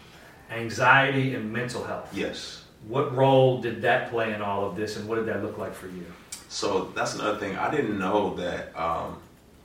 anxiety 0.51 1.35
and 1.35 1.53
mental 1.53 1.85
health. 1.85 2.09
Yes. 2.13 2.65
What 2.89 3.15
role 3.15 3.61
did 3.61 3.83
that 3.83 4.11
play 4.11 4.33
in 4.35 4.43
all 4.43 4.65
of 4.65 4.75
this, 4.77 4.97
and 4.97 5.09
what 5.09 5.17
did 5.17 5.27
that 5.27 5.43
look 5.43 5.59
like 5.59 5.75
for 5.75 5.87
you? 5.87 6.07
So 6.49 6.93
that's 6.95 7.15
another 7.15 7.39
thing. 7.39 7.57
I 7.57 7.71
didn't 7.71 7.99
know 7.99 8.35
that 8.35 8.77
um, 8.79 9.19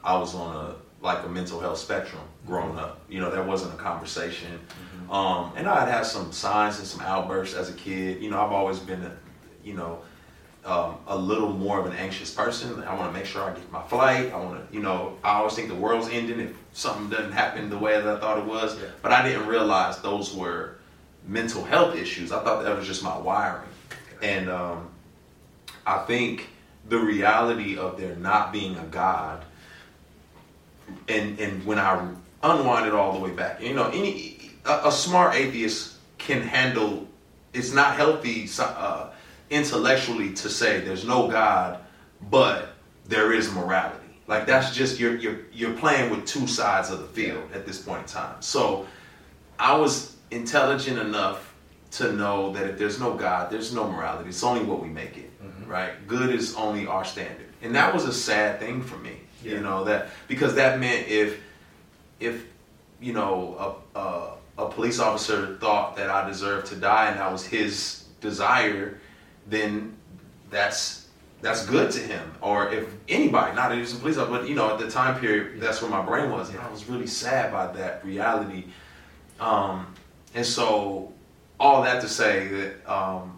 I 0.03 0.17
was 0.17 0.35
on 0.35 0.55
a 0.55 0.75
like 1.01 1.23
a 1.23 1.29
mental 1.29 1.59
health 1.59 1.77
spectrum 1.77 2.21
growing 2.45 2.77
up. 2.77 2.99
You 3.09 3.19
know, 3.19 3.29
that 3.29 3.45
wasn't 3.45 3.73
a 3.73 3.77
conversation. 3.77 4.59
Um, 5.09 5.51
and 5.55 5.67
I 5.67 5.81
had 5.81 5.89
had 5.89 6.05
some 6.05 6.31
signs 6.31 6.79
and 6.79 6.87
some 6.87 7.01
outbursts 7.01 7.55
as 7.55 7.69
a 7.69 7.73
kid. 7.73 8.21
You 8.21 8.29
know, 8.29 8.41
I've 8.41 8.51
always 8.51 8.79
been, 8.79 9.03
a, 9.03 9.15
you 9.63 9.73
know, 9.73 9.99
um, 10.67 10.97
a 11.07 11.17
little 11.17 11.53
more 11.53 11.79
of 11.79 11.85
an 11.85 11.93
anxious 11.93 12.33
person. 12.33 12.83
I 12.83 12.93
want 12.93 13.13
to 13.13 13.17
make 13.17 13.25
sure 13.25 13.41
I 13.41 13.53
get 13.53 13.71
my 13.71 13.81
flight. 13.83 14.33
I 14.33 14.37
want 14.37 14.69
to, 14.69 14.75
you 14.75 14.81
know, 14.81 15.17
I 15.23 15.35
always 15.35 15.53
think 15.53 15.69
the 15.69 15.75
world's 15.75 16.09
ending 16.09 16.41
if 16.41 16.57
something 16.73 17.09
doesn't 17.09 17.31
happen 17.31 17.69
the 17.69 17.77
way 17.77 17.93
that 17.93 18.05
I 18.05 18.19
thought 18.19 18.37
it 18.37 18.45
was. 18.45 18.77
Yeah. 18.77 18.89
But 19.01 19.13
I 19.13 19.27
didn't 19.27 19.47
realize 19.47 19.99
those 20.01 20.35
were 20.35 20.75
mental 21.25 21.63
health 21.63 21.95
issues. 21.95 22.33
I 22.33 22.43
thought 22.43 22.63
that 22.63 22.77
was 22.77 22.85
just 22.85 23.01
my 23.01 23.17
wiring. 23.17 23.69
And 24.21 24.49
um, 24.49 24.89
I 25.85 25.99
think 25.99 26.49
the 26.89 26.99
reality 26.99 27.77
of 27.77 27.97
there 27.97 28.17
not 28.17 28.51
being 28.51 28.75
a 28.77 28.83
God, 28.83 29.45
and 31.07 31.39
and 31.39 31.65
when 31.65 31.79
I 31.79 32.09
unwind 32.43 32.87
it 32.87 32.93
all 32.93 33.13
the 33.13 33.19
way 33.19 33.31
back, 33.31 33.61
you 33.61 33.73
know, 33.73 33.89
any 33.89 34.51
a, 34.65 34.87
a 34.87 34.91
smart 34.91 35.35
atheist 35.35 35.95
can 36.17 36.41
handle. 36.41 37.07
It's 37.53 37.73
not 37.73 37.95
healthy 37.95 38.49
uh, 38.59 39.11
intellectually 39.49 40.33
to 40.33 40.49
say 40.49 40.81
there's 40.81 41.05
no 41.05 41.27
God, 41.27 41.79
but 42.29 42.69
there 43.05 43.33
is 43.33 43.51
morality. 43.53 44.03
Like 44.27 44.45
that's 44.45 44.75
just 44.75 44.99
you're 44.99 45.15
you're 45.15 45.39
you're 45.53 45.73
playing 45.73 46.11
with 46.11 46.25
two 46.25 46.47
sides 46.47 46.89
of 46.89 46.99
the 46.99 47.07
field 47.07 47.49
at 47.53 47.65
this 47.65 47.81
point 47.81 48.01
in 48.01 48.07
time. 48.07 48.41
So 48.41 48.85
I 49.57 49.75
was 49.77 50.15
intelligent 50.31 50.99
enough 50.99 51.53
to 51.91 52.11
know 52.11 52.51
that 52.51 52.69
if 52.69 52.77
there's 52.77 52.99
no 52.99 53.13
God, 53.13 53.49
there's 53.49 53.73
no 53.73 53.89
morality. 53.89 54.29
It's 54.29 54.43
only 54.43 54.65
what 54.65 54.81
we 54.81 54.89
make 54.89 55.17
it, 55.17 55.31
mm-hmm. 55.41 55.69
right? 55.69 56.07
Good 56.07 56.35
is 56.35 56.55
only 56.55 56.85
our 56.85 57.05
standard, 57.05 57.47
and 57.61 57.73
that 57.75 57.93
was 57.93 58.05
a 58.05 58.13
sad 58.13 58.59
thing 58.59 58.81
for 58.81 58.97
me. 58.97 59.17
Yeah. 59.43 59.53
You 59.53 59.59
know 59.61 59.85
that 59.85 60.09
because 60.27 60.55
that 60.55 60.79
meant 60.79 61.07
if 61.07 61.39
if 62.19 62.45
you 62.99 63.13
know 63.13 63.79
a, 63.95 63.99
a 63.99 64.37
a 64.57 64.69
police 64.69 64.99
officer 64.99 65.55
thought 65.57 65.95
that 65.95 66.09
I 66.09 66.27
deserved 66.27 66.67
to 66.67 66.75
die 66.75 67.09
and 67.09 67.19
that 67.19 67.31
was 67.31 67.45
his 67.45 68.05
desire, 68.21 68.99
then 69.49 69.95
that's 70.49 71.07
that's 71.41 71.65
good 71.65 71.91
to 71.91 71.99
him. 71.99 72.33
Or 72.41 72.69
if 72.69 72.91
anybody, 73.07 73.55
not 73.55 73.75
was 73.75 73.93
a 73.93 73.97
police 73.97 74.17
officer, 74.17 74.39
but 74.39 74.49
you 74.49 74.55
know, 74.55 74.71
at 74.71 74.79
the 74.79 74.89
time 74.89 75.19
period, 75.19 75.61
that's 75.61 75.81
where 75.81 75.91
my 75.91 76.01
brain 76.01 76.31
was, 76.31 76.49
and 76.49 76.59
I 76.59 76.69
was 76.69 76.89
really 76.89 77.07
sad 77.07 77.51
by 77.51 77.67
that 77.73 78.03
reality. 78.03 78.65
Um, 79.39 79.93
and 80.33 80.45
so, 80.45 81.13
all 81.59 81.83
that 81.83 82.01
to 82.01 82.07
say 82.07 82.47
that 82.47 82.91
um, 82.91 83.37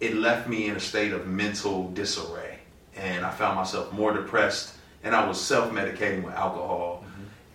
it 0.00 0.14
left 0.14 0.48
me 0.48 0.68
in 0.68 0.76
a 0.76 0.80
state 0.80 1.12
of 1.12 1.26
mental 1.26 1.90
disarray, 1.90 2.60
and 2.94 3.24
I 3.24 3.30
found 3.30 3.56
myself 3.56 3.92
more 3.92 4.12
depressed, 4.12 4.74
and 5.02 5.14
I 5.14 5.26
was 5.26 5.40
self-medicating 5.40 6.22
with 6.22 6.34
alcohol. 6.34 7.04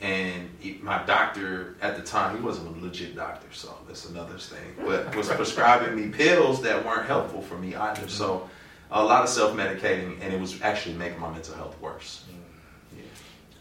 And 0.02 0.50
he- 0.60 0.80
my 0.82 1.04
doctor 1.04 1.76
at 1.82 1.96
the 1.96 2.02
time, 2.02 2.36
he 2.36 2.42
wasn't 2.44 2.76
a 2.76 2.80
legit 2.84 3.16
doctor, 3.16 3.48
so 3.52 3.78
that's 3.88 4.10
another 4.10 4.38
thing. 4.38 4.76
But 4.84 5.16
was 5.16 5.30
prescribing 5.30 5.96
me 5.96 6.10
pills 6.10 6.62
that 6.64 6.84
weren't 6.84 7.06
helpful 7.06 7.42
for 7.42 7.56
me 7.56 7.76
either. 7.76 8.08
So 8.08 8.50
a 8.90 9.04
lot 9.04 9.24
of 9.24 9.30
self-medicating, 9.30 10.20
and 10.22 10.34
it 10.34 10.40
was 10.40 10.60
actually 10.62 10.96
making 10.96 11.20
my 11.20 11.32
mental 11.32 11.56
health 11.56 11.80
worse. 11.80 12.24
Yeah. 12.96 13.04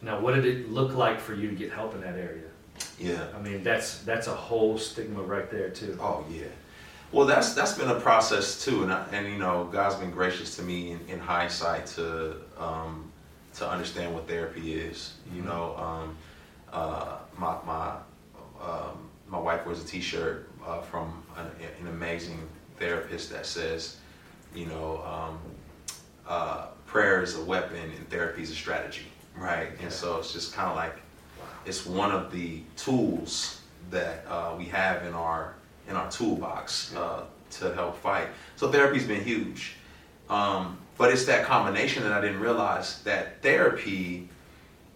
Now, 0.03 0.21
what 0.21 0.35
did 0.35 0.47
it 0.47 0.71
look 0.71 0.95
like 0.95 1.21
for 1.21 1.35
you 1.35 1.51
to 1.51 1.55
get 1.55 1.73
help 1.73 1.95
in 1.95 2.01
that 2.01 2.17
area? 2.17 2.45
Yeah. 2.99 3.27
I 3.35 3.41
mean, 3.41 3.63
that's 3.63 3.99
that's 3.99 4.27
a 4.27 4.35
whole 4.35 4.79
stigma 4.79 5.23
right 5.23 5.51
there 5.51 5.71
too. 5.71 5.99
Oh 6.01 6.25
yeah. 6.31 6.45
Well, 7.13 7.27
that's 7.27 7.55
that's 7.55 7.77
been 7.77 7.89
a 7.91 7.99
process 8.01 8.65
too, 8.65 8.83
and 8.83 8.93
I, 8.93 9.05
and 9.13 9.27
you 9.27 9.39
know, 9.39 9.69
God's 9.73 9.97
been 9.97 10.11
gracious 10.11 10.57
to 10.57 10.63
me 10.63 10.93
in, 10.93 11.01
in 11.09 11.19
hindsight 11.19 11.87
to 11.97 12.37
um, 12.59 13.11
to 13.57 13.69
understand 13.69 14.15
what 14.15 14.29
therapy 14.29 14.75
is. 14.75 15.15
You 15.35 15.43
know, 15.43 15.77
um, 15.77 16.17
uh, 16.73 17.19
my 17.39 17.57
my 17.65 17.97
um, 18.63 19.09
my 19.29 19.39
wife 19.39 19.65
wears 19.65 19.83
a 19.83 19.87
T-shirt 19.87 20.49
uh, 20.67 20.81
from 20.81 21.23
an, 21.37 21.47
an 21.81 21.87
amazing 21.89 22.47
therapist 22.79 23.31
that 23.31 23.47
says, 23.47 23.97
you 24.55 24.67
know, 24.67 25.03
um, 25.05 25.39
uh, 26.27 26.67
prayer 26.87 27.23
is 27.23 27.37
a 27.37 27.45
weapon 27.45 27.79
and 27.97 28.11
therapy 28.11 28.43
is 28.43 28.51
a 28.51 28.55
strategy, 28.55 29.07
right? 29.37 29.69
And 29.81 29.93
so 29.93 30.19
it's 30.19 30.33
just 30.33 30.53
kind 30.53 30.69
of 30.69 30.77
like 30.77 30.97
it's 31.65 31.87
one 31.87 32.11
of 32.11 32.33
the 32.33 32.63
tools 32.77 33.61
that 33.91 34.25
uh, 34.29 34.55
we 34.57 34.65
have 34.67 35.05
in 35.05 35.15
our 35.15 35.55
in 35.89 35.97
our 35.97 36.11
toolbox 36.11 36.95
uh, 36.95 37.25
to 37.51 37.75
help 37.75 37.97
fight. 37.99 38.29
So 38.57 38.71
therapy's 38.71 39.07
been 39.07 39.23
huge, 39.25 39.75
um, 40.29 40.79
but 40.99 41.13
it's 41.13 41.25
that 41.27 41.45
combination 41.45 42.03
that 42.05 42.13
I 42.13 42.21
didn't 42.21 42.41
realize 42.41 43.03
that 43.03 43.43
therapy 43.43 44.29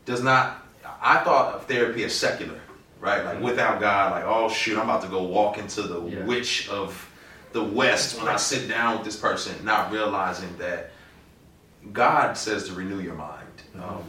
does 0.04 0.22
not. 0.22 0.63
I 1.04 1.22
thought 1.22 1.54
of 1.54 1.66
therapy 1.66 2.02
as 2.04 2.14
secular, 2.14 2.58
right? 2.98 3.24
Like 3.24 3.40
without 3.40 3.78
God, 3.80 4.12
like 4.12 4.24
oh 4.24 4.48
shoot, 4.48 4.78
I'm 4.78 4.88
about 4.88 5.02
to 5.02 5.08
go 5.08 5.22
walk 5.22 5.58
into 5.58 5.82
the 5.82 6.00
Yeah. 6.02 6.24
witch 6.24 6.68
of 6.70 7.08
the 7.52 7.62
West 7.62 8.18
when 8.18 8.26
I 8.26 8.36
sit 8.36 8.68
down 8.68 8.96
with 8.96 9.04
this 9.04 9.16
person, 9.16 9.54
not 9.64 9.92
realizing 9.92 10.56
that 10.58 10.90
God 11.92 12.34
says 12.36 12.66
to 12.68 12.72
renew 12.74 13.00
your 13.00 13.14
mind. 13.14 13.46
Um, 13.76 14.02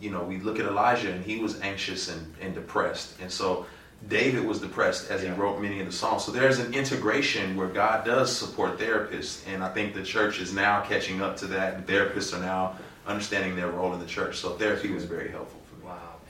you 0.00 0.10
know, 0.10 0.22
we 0.24 0.38
look 0.38 0.58
at 0.58 0.66
Elijah 0.66 1.12
and 1.12 1.24
he 1.24 1.38
was 1.38 1.60
anxious 1.60 2.08
and, 2.08 2.34
and 2.40 2.54
depressed. 2.54 3.14
And 3.20 3.30
so 3.30 3.66
David 4.08 4.44
was 4.44 4.58
depressed 4.60 5.10
as 5.10 5.22
Yeah. 5.22 5.34
he 5.34 5.40
wrote 5.40 5.60
many 5.60 5.78
of 5.80 5.86
the 5.86 5.92
Psalms. 5.92 6.24
So 6.24 6.32
there's 6.32 6.58
an 6.58 6.74
integration 6.74 7.56
where 7.56 7.68
God 7.68 8.04
does 8.04 8.34
support 8.36 8.78
therapists. 8.78 9.46
And 9.46 9.62
I 9.62 9.68
think 9.68 9.94
the 9.94 10.02
church 10.02 10.40
is 10.40 10.52
now 10.52 10.80
catching 10.82 11.20
up 11.22 11.36
to 11.38 11.46
that. 11.48 11.86
Therapists 11.86 12.36
are 12.36 12.40
now 12.40 12.76
understanding 13.06 13.56
their 13.56 13.68
role 13.68 13.92
in 13.94 14.00
the 14.00 14.06
church. 14.06 14.38
So 14.38 14.50
therapy 14.56 14.90
was 14.90 15.04
very 15.04 15.30
helpful 15.30 15.59
for 15.59 15.59
me. 15.59 15.59
Wow. 15.59 15.59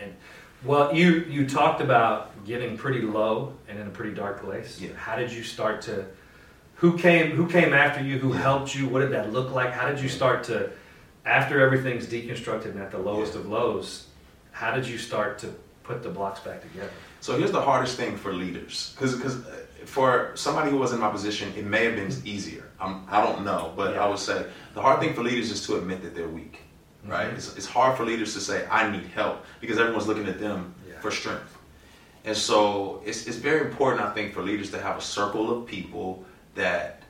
And 0.02 0.14
well, 0.64 0.94
you 0.94 1.24
you 1.28 1.46
talked 1.48 1.80
about 1.80 2.44
getting 2.44 2.76
pretty 2.76 3.02
low 3.02 3.54
and 3.68 3.78
in 3.78 3.86
a 3.86 3.90
pretty 3.90 4.14
dark 4.14 4.42
place. 4.42 4.80
Yeah. 4.80 4.94
How 4.94 5.16
did 5.16 5.32
you 5.32 5.42
start 5.42 5.82
to? 5.82 6.06
Who 6.76 6.96
came? 6.98 7.32
Who 7.32 7.46
came 7.46 7.72
after 7.72 8.02
you? 8.02 8.18
Who 8.18 8.32
Yeah. 8.32 8.40
helped 8.40 8.74
you? 8.74 8.88
What 8.88 9.00
did 9.00 9.12
that 9.12 9.32
look 9.32 9.50
like? 9.52 9.72
How 9.72 9.88
did 9.88 10.00
you 10.00 10.08
start 10.08 10.44
to? 10.44 10.70
After 11.26 11.60
everything's 11.60 12.06
deconstructed 12.06 12.66
and 12.72 12.80
at 12.80 12.90
the 12.90 12.98
lowest 12.98 13.34
Yeah. 13.34 13.40
of 13.40 13.46
lows, 13.48 14.06
how 14.52 14.74
did 14.74 14.86
you 14.86 14.96
start 14.98 15.38
to 15.40 15.48
put 15.82 16.02
the 16.02 16.08
blocks 16.08 16.40
back 16.40 16.62
together? 16.62 16.90
So 17.20 17.36
here's 17.36 17.52
the 17.52 17.60
hardest 17.60 17.96
thing 17.98 18.16
for 18.16 18.32
leaders, 18.32 18.94
because 18.94 19.14
because 19.16 19.36
uh, 19.44 19.50
for 19.84 20.32
somebody 20.34 20.70
who 20.70 20.78
was 20.78 20.92
in 20.92 21.00
my 21.00 21.10
position, 21.10 21.52
it 21.56 21.66
may 21.66 21.84
have 21.84 21.96
been 21.96 22.10
easier. 22.24 22.64
I'm, 22.80 23.04
I 23.10 23.22
don't 23.22 23.44
know, 23.44 23.72
but. 23.76 23.96
I 23.98 24.08
would 24.08 24.18
say 24.18 24.46
the 24.74 24.80
hard 24.80 25.00
thing 25.00 25.12
for 25.12 25.22
leaders 25.22 25.50
is 25.50 25.66
to 25.66 25.76
admit 25.76 26.02
that 26.02 26.14
they're 26.14 26.28
weak, 26.28 26.56
right? 27.06 27.30
Mhm. 27.30 27.34
It's, 27.36 27.56
it's 27.56 27.66
hard 27.66 27.96
for 27.96 28.04
leaders 28.04 28.34
to 28.34 28.40
say 28.40 28.66
I 28.70 28.90
need 28.90 29.06
help 29.14 29.44
because 29.60 29.78
everyone's 29.78 30.06
looking 30.06 30.26
at 30.26 30.38
them 30.40 30.74
Yeah. 30.88 31.00
for 31.00 31.10
strength, 31.10 31.56
and 32.24 32.36
so 32.36 33.02
it's 33.06 33.26
it's 33.26 33.36
very 33.38 33.62
important, 33.70 34.02
I 34.02 34.12
think, 34.14 34.34
for 34.34 34.42
leaders 34.42 34.70
to 34.72 34.80
have 34.80 34.96
a 34.98 35.00
circle 35.02 35.50
of 35.50 35.66
people 35.66 36.24
that 36.54 37.02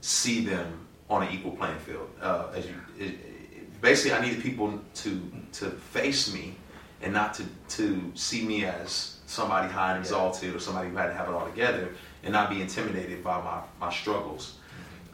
see 0.00 0.44
them 0.44 0.86
on 1.08 1.22
an 1.22 1.32
equal 1.32 1.52
playing 1.52 1.78
field. 1.78 2.08
Uh, 2.20 2.46
as 2.54 2.66
you, 2.66 2.74
it, 2.98 3.04
it- 3.06 3.80
basically, 3.80 4.12
I 4.18 4.20
need 4.26 4.42
people 4.42 4.80
to 5.02 5.10
to 5.52 5.70
face 5.70 6.32
me 6.32 6.56
and 7.02 7.12
not 7.12 7.34
to 7.34 7.44
to 7.78 8.10
see 8.14 8.44
me 8.46 8.64
as 8.64 9.18
somebody 9.26 9.68
high 9.72 9.92
and 9.92 10.00
exalted 10.00 10.54
or 10.54 10.60
somebody 10.60 10.88
who 10.90 10.96
had 10.96 11.08
to 11.08 11.14
have 11.14 11.28
it 11.28 11.34
all 11.34 11.46
together 11.46 11.88
and 12.22 12.32
not 12.32 12.48
be 12.50 12.60
intimidated 12.60 13.24
by 13.24 13.40
my 13.42 13.60
my 13.80 13.92
struggles. 13.92 14.54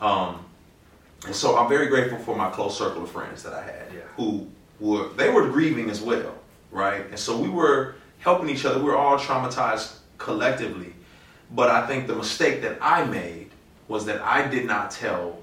Um, 0.01 0.45
and 1.27 1.35
so 1.35 1.57
I'm 1.59 1.69
very 1.69 1.87
grateful 1.89 2.19
for 2.19 2.37
my 2.37 2.51
close 2.51 2.77
circle 2.79 3.03
of 3.03 3.11
friends 3.11 3.43
that 3.43 3.53
I 3.53 3.63
had 3.63 3.87
Yeah. 3.93 4.01
who 4.17 4.47
were 4.81 5.09
they 5.17 5.31
were 5.31 5.49
grieving 5.49 5.91
as 5.91 6.01
well, 6.01 6.35
right? 6.71 7.07
And 7.11 7.19
so 7.19 7.37
we 7.37 7.49
were 7.49 7.95
helping 8.21 8.49
each 8.49 8.65
other. 8.65 8.79
We 8.79 8.85
were 8.85 8.97
all 8.97 9.19
traumatized 9.19 9.95
collectively. 10.19 10.95
But 11.51 11.71
I 11.71 11.87
think 11.87 12.07
the 12.07 12.15
mistake 12.15 12.63
that 12.63 12.79
I 12.81 13.05
made 13.05 13.51
was 13.89 14.05
that 14.07 14.21
I 14.23 14.47
did 14.47 14.67
not 14.67 14.91
tell 14.91 15.39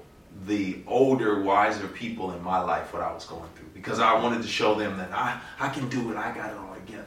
the 0.46 0.78
older, 0.86 1.42
wiser 1.42 1.88
people 1.88 2.32
in 2.32 2.42
my 2.42 2.60
life 2.60 2.92
what 2.92 3.02
I 3.02 3.12
was 3.12 3.24
going 3.24 3.48
through 3.56 3.68
because 3.74 3.98
I 3.98 4.14
wanted 4.14 4.42
to 4.42 4.48
show 4.48 4.74
them 4.74 4.96
that 4.98 5.10
I, 5.12 5.40
I 5.58 5.68
can 5.70 5.88
do 5.88 6.10
it, 6.10 6.16
I 6.16 6.32
got 6.34 6.50
it 6.50 6.56
all 6.56 6.74
together. 6.74 7.04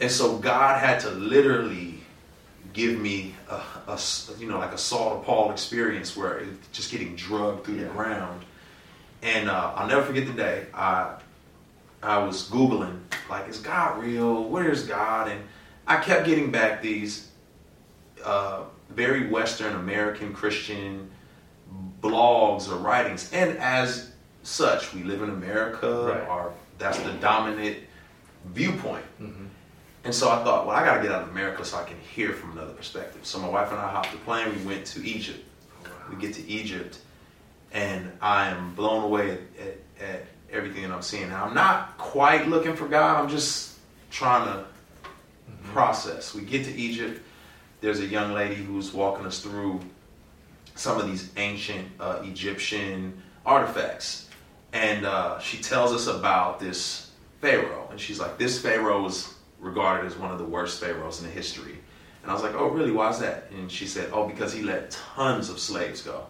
And 0.00 0.10
so 0.10 0.36
God 0.38 0.80
had 0.80 1.00
to 1.00 1.10
literally 1.10 1.93
give 2.74 2.98
me 2.98 3.34
a, 3.48 3.62
a 3.88 3.98
you 4.38 4.46
know 4.46 4.58
like 4.58 4.72
a 4.72 4.78
Saul 4.78 5.18
to 5.18 5.24
Paul 5.24 5.50
experience 5.50 6.14
where 6.14 6.38
it, 6.38 6.48
just 6.72 6.90
getting 6.90 7.16
drugged 7.16 7.64
through 7.64 7.76
yeah. 7.76 7.84
the 7.84 7.90
ground. 7.90 8.44
And 9.22 9.48
uh, 9.48 9.72
I'll 9.74 9.86
never 9.86 10.02
forget 10.02 10.26
the 10.26 10.34
day 10.34 10.66
I 10.74 11.16
I 12.02 12.18
was 12.18 12.50
googling 12.50 13.00
like 13.30 13.48
is 13.48 13.58
God 13.58 14.02
real? 14.02 14.44
Where's 14.44 14.86
God? 14.86 15.30
And 15.30 15.40
I 15.86 15.96
kept 15.96 16.26
getting 16.26 16.50
back 16.50 16.82
these 16.82 17.30
uh, 18.24 18.64
very 18.90 19.28
Western 19.28 19.74
American 19.76 20.34
Christian 20.34 21.10
blogs 22.02 22.70
or 22.70 22.76
writings, 22.76 23.30
and 23.32 23.56
as 23.58 24.12
such, 24.42 24.92
we 24.92 25.02
live 25.02 25.22
in 25.22 25.30
America, 25.30 25.88
right. 25.88 26.28
or 26.28 26.52
that's 26.78 26.98
the 26.98 27.12
dominant 27.12 27.78
viewpoint. 28.46 29.04
Mm-hmm. 29.20 29.46
And 30.04 30.14
so 30.14 30.30
I 30.30 30.44
thought, 30.44 30.66
well, 30.66 30.76
I 30.76 30.84
got 30.84 30.96
to 30.98 31.02
get 31.02 31.12
out 31.12 31.22
of 31.22 31.30
America 31.30 31.64
so 31.64 31.78
I 31.78 31.84
can 31.84 31.98
hear 31.98 32.34
from 32.34 32.52
another 32.52 32.74
perspective. 32.74 33.24
So 33.24 33.38
my 33.38 33.48
wife 33.48 33.70
and 33.70 33.80
I 33.80 33.88
hopped 33.88 34.12
the 34.12 34.18
plane. 34.18 34.54
We 34.54 34.64
went 34.64 34.84
to 34.86 35.04
Egypt. 35.04 35.42
Wow. 35.82 35.90
We 36.10 36.16
get 36.16 36.34
to 36.34 36.46
Egypt, 36.46 36.98
and 37.72 38.12
I 38.20 38.48
am 38.48 38.74
blown 38.74 39.04
away 39.04 39.30
at, 39.30 39.40
at, 39.58 40.08
at 40.08 40.26
everything 40.52 40.82
that 40.82 40.92
I'm 40.92 41.02
seeing. 41.02 41.30
Now, 41.30 41.44
I'm 41.44 41.54
not 41.54 41.96
quite 41.96 42.48
looking 42.48 42.76
for 42.76 42.86
God. 42.86 43.22
I'm 43.22 43.30
just 43.30 43.78
trying 44.10 44.46
to 44.46 44.58
mm-hmm. 44.58 45.72
process. 45.72 46.34
We 46.34 46.42
get 46.42 46.64
to 46.66 46.74
Egypt. 46.74 47.22
There's 47.80 48.00
a 48.00 48.06
young 48.06 48.32
lady 48.32 48.56
who's 48.56 48.92
walking 48.92 49.26
us 49.26 49.40
through 49.40 49.80
some 50.74 51.00
of 51.00 51.06
these 51.06 51.30
ancient 51.36 51.88
uh, 51.98 52.20
Egyptian 52.24 53.22
artifacts. 53.46 54.28
And 54.72 55.06
uh, 55.06 55.38
she 55.38 55.58
tells 55.58 55.92
us 55.92 56.08
about 56.08 56.58
this 56.60 57.10
Pharaoh. 57.40 57.88
And 57.90 58.00
she's 58.00 58.18
like, 58.18 58.38
this 58.38 58.60
Pharaoh 58.60 59.02
was 59.02 59.33
regarded 59.64 60.06
as 60.06 60.16
one 60.16 60.30
of 60.30 60.38
the 60.38 60.44
worst 60.44 60.80
Pharaohs 60.80 61.20
in 61.20 61.26
the 61.26 61.32
history. 61.32 61.78
And 62.22 62.30
I 62.30 62.34
was 62.34 62.42
like, 62.42 62.54
oh, 62.54 62.68
really? 62.68 62.92
Why 62.92 63.10
is 63.10 63.18
that? 63.18 63.50
And 63.50 63.70
she 63.70 63.86
said, 63.86 64.10
oh, 64.12 64.26
because 64.26 64.52
he 64.52 64.62
let 64.62 64.90
tons 64.90 65.50
of 65.50 65.58
slaves 65.58 66.02
go. 66.02 66.26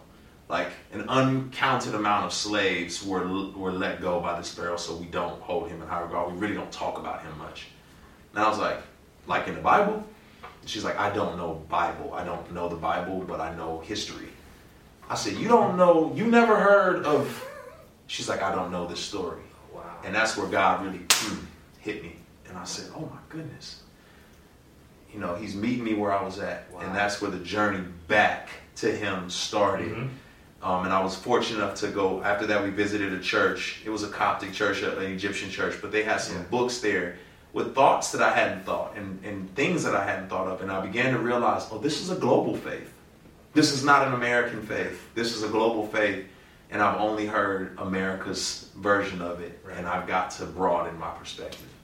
Like 0.47 0.69
an 0.93 1.07
uncounted 1.09 1.95
amount 1.95 2.25
of 2.25 2.33
slaves 2.33 3.05
were, 3.05 3.27
were 3.51 3.71
let 3.71 4.01
go 4.01 4.19
by 4.19 4.37
this 4.37 4.53
Pharaoh, 4.53 4.77
so 4.77 4.95
we 4.95 5.05
don't 5.05 5.41
hold 5.41 5.69
him 5.69 5.81
in 5.81 5.87
high 5.87 6.01
regard. 6.01 6.33
We 6.33 6.39
really 6.39 6.53
don't 6.53 6.71
talk 6.71 6.97
about 6.97 7.21
him 7.23 7.37
much. 7.37 7.67
And 8.33 8.43
I 8.43 8.49
was 8.49 8.59
like, 8.59 8.77
like 9.27 9.47
in 9.47 9.55
the 9.55 9.61
Bible? 9.61 10.03
she's 10.65 10.83
like, 10.83 10.97
I 10.97 11.11
don't 11.11 11.37
know 11.37 11.63
Bible. 11.69 12.13
I 12.13 12.23
don't 12.23 12.51
know 12.51 12.67
the 12.67 12.75
Bible, 12.75 13.23
but 13.27 13.39
I 13.39 13.55
know 13.55 13.79
history. 13.81 14.29
I 15.09 15.15
said, 15.15 15.33
You 15.33 15.47
don't 15.47 15.77
know, 15.77 16.13
you 16.15 16.25
never 16.27 16.55
heard 16.55 17.05
of. 17.05 17.43
She's 18.07 18.29
like, 18.29 18.41
I 18.41 18.53
don't 18.53 18.71
know 18.71 18.87
this 18.87 18.99
story. 18.99 19.41
Wow. 19.73 19.81
And 20.03 20.13
that's 20.13 20.37
where 20.37 20.47
God 20.47 20.85
really 20.85 20.99
mm, 20.99 21.45
hit 21.79 22.03
me. 22.03 22.15
And 22.55 22.61
I 22.61 22.65
said, 22.65 22.89
Oh 22.95 23.01
my 23.01 23.19
goodness. 23.27 23.81
You 25.13 25.19
know, 25.19 25.35
He's 25.35 25.55
meeting 25.55 25.83
me 25.83 25.93
where 25.93 26.13
I 26.13 26.23
was 26.23 26.39
at. 26.39 26.71
Wow. 26.71 26.79
And 26.79 26.95
that's 26.95 27.21
where 27.21 27.29
the 27.29 27.39
journey 27.39 27.83
back 28.07 28.47
to 28.77 28.95
Him 28.95 29.29
started. 29.29 29.91
Mm-hmm. 29.91 30.07
Um, 30.65 30.85
and 30.85 30.93
I 30.93 31.03
was 31.03 31.15
fortunate 31.15 31.57
enough 31.57 31.75
to 31.75 31.89
go. 31.89 32.23
After 32.23 32.47
that, 32.47 32.63
we 32.63 32.69
visited 32.69 33.11
a 33.11 33.19
church. 33.19 33.81
It 33.85 33.89
was 33.89 34.03
a 34.03 34.07
Coptic 34.07 34.53
church, 34.53 34.81
an 34.83 34.99
Egyptian 35.03 35.49
church, 35.49 35.79
but 35.81 35.91
they 35.91 36.03
had 36.03 36.21
some 36.21 36.37
yeah. 36.37 36.43
books 36.43 36.79
there 36.79 37.17
with 37.51 37.75
thoughts 37.75 38.11
that 38.13 38.21
I 38.21 38.33
hadn't 38.33 38.65
thought 38.65 38.95
and, 38.95 39.23
and 39.23 39.53
things 39.53 39.83
that 39.83 39.93
I 39.93 40.05
hadn't 40.05 40.29
thought 40.29 40.47
of. 40.47 40.61
And 40.61 40.71
I 40.71 40.79
began 40.79 41.11
to 41.13 41.19
realize, 41.19 41.67
oh, 41.71 41.77
this 41.77 42.01
is 42.01 42.09
a 42.09 42.15
global 42.15 42.55
faith. 42.55 42.91
This 43.53 43.73
is 43.73 43.83
not 43.83 44.07
an 44.07 44.13
American 44.13 44.65
faith. 44.65 45.13
This 45.13 45.35
is 45.35 45.43
a 45.43 45.49
global 45.49 45.87
faith, 45.87 46.25
and 46.71 46.81
I've 46.81 46.99
only 46.99 47.25
heard 47.25 47.77
America's 47.77 48.71
version 48.77 49.21
of 49.21 49.41
it, 49.41 49.59
right. 49.65 49.77
and 49.77 49.85
I've 49.87 50.07
got 50.07 50.31
to 50.31 50.45
broaden 50.45 50.97
my 50.97 51.11
perspective. 51.11 51.74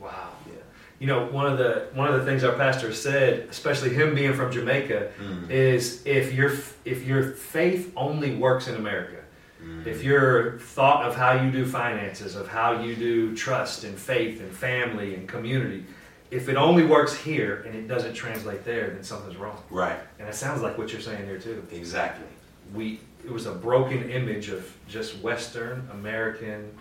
Wow. 0.00 0.30
Yeah. 0.46 0.52
You 0.98 1.06
know, 1.06 1.26
one 1.26 1.46
of 1.46 1.58
the 1.58 1.88
one 1.92 2.12
of 2.12 2.18
the 2.18 2.24
things 2.24 2.42
our 2.42 2.54
pastor 2.54 2.92
said, 2.92 3.48
especially 3.50 3.90
him 3.90 4.14
being 4.14 4.32
from 4.32 4.50
Jamaica, 4.50 5.12
mm. 5.20 5.50
is 5.50 6.02
if 6.06 6.32
your 6.32 6.52
if 6.84 7.04
your 7.04 7.32
faith 7.32 7.92
only 7.96 8.34
works 8.34 8.66
in 8.68 8.76
America, 8.76 9.22
mm. 9.62 9.86
if 9.86 10.02
your 10.02 10.58
thought 10.58 11.04
of 11.04 11.14
how 11.14 11.32
you 11.32 11.50
do 11.50 11.66
finances, 11.66 12.34
of 12.34 12.48
how 12.48 12.80
you 12.80 12.96
do 12.96 13.36
trust 13.36 13.84
and 13.84 13.96
faith 13.98 14.40
and 14.40 14.50
family 14.50 15.14
and 15.14 15.28
community, 15.28 15.84
if 16.30 16.48
it 16.48 16.56
only 16.56 16.84
works 16.84 17.14
here 17.14 17.62
and 17.66 17.74
it 17.74 17.86
doesn't 17.86 18.14
translate 18.14 18.64
there, 18.64 18.90
then 18.90 19.04
something's 19.04 19.36
wrong. 19.36 19.62
Right. 19.70 19.98
And 20.18 20.28
it 20.28 20.34
sounds 20.34 20.62
like 20.62 20.78
what 20.78 20.92
you're 20.92 21.00
saying 21.00 21.26
there 21.26 21.38
too. 21.38 21.66
Exactly. 21.72 22.26
We 22.74 23.00
it 23.24 23.32
was 23.32 23.46
a 23.46 23.52
broken 23.52 24.08
image 24.08 24.48
of 24.48 24.72
just 24.88 25.18
Western 25.18 25.88
American 25.92 26.72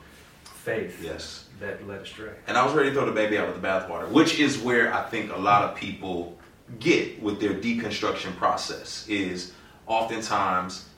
faith. 0.43 1.03
Yes. 1.03 1.44
That 1.59 1.87
led 1.87 2.01
astray. 2.01 2.31
And 2.47 2.57
I 2.57 2.65
was 2.65 2.73
ready 2.73 2.89
to 2.89 2.95
throw 2.95 3.05
the 3.05 3.11
baby 3.11 3.37
out 3.37 3.47
with 3.47 3.61
the 3.61 3.65
bathwater, 3.65 4.09
which 4.09 4.39
is 4.39 4.57
where 4.57 4.93
I 4.93 5.03
think 5.03 5.31
a 5.31 5.37
lot 5.37 5.63
of 5.63 5.75
people 5.75 6.37
get 6.79 7.21
with 7.21 7.39
their 7.39 7.53
deconstruction 7.53 8.35
process 8.35 9.05
is 9.07 9.53
oftentimes 9.87 10.89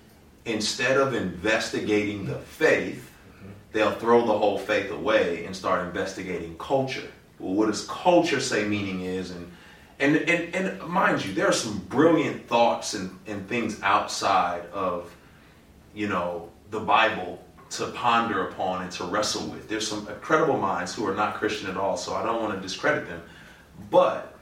instead 0.46 0.98
of 0.98 1.14
investigating 1.14 2.26
the 2.26 2.40
faith, 2.40 3.12
mm-hmm. 3.38 3.50
they'll 3.74 3.92
throw 3.92 4.26
the 4.26 4.38
whole 4.38 4.58
faith 4.58 4.92
away 4.92 5.46
and 5.46 5.56
start 5.56 5.86
investigating 5.86 6.58
culture 6.58 7.10
well, 7.40 7.54
what 7.54 7.68
does 7.68 7.86
culture 7.88 8.40
say 8.40 8.68
meaning 8.68 9.02
is 9.02 9.32
and 9.32 9.52
and, 10.00 10.16
and, 10.16 10.54
and 10.54 10.80
mind 10.88 11.26
you, 11.26 11.34
there 11.34 11.48
are 11.48 11.54
some 11.54 11.80
brilliant 11.90 12.48
thoughts 12.48 12.94
and, 12.94 13.18
and 13.26 13.50
things 13.50 13.82
outside 13.82 14.68
of, 14.68 15.12
you 15.96 16.08
know, 16.08 16.52
the 16.70 16.80
Bible 16.80 17.44
to 17.70 17.88
ponder 17.88 18.48
upon 18.48 18.84
and 18.84 18.92
to 18.92 19.04
wrestle 19.04 19.48
with. 19.48 19.68
There's 19.68 19.88
some 19.88 20.08
incredible 20.08 20.58
minds 20.58 20.96
who 20.96 21.06
are 21.06 21.16
not 21.16 21.36
Christian 21.36 21.70
at 21.70 21.78
all, 21.78 21.98
so 21.98 22.14
I 22.14 22.24
don't 22.24 22.42
want 22.42 22.56
to 22.56 22.62
discredit 22.62 23.08
them. 23.08 23.22
But 23.90 24.38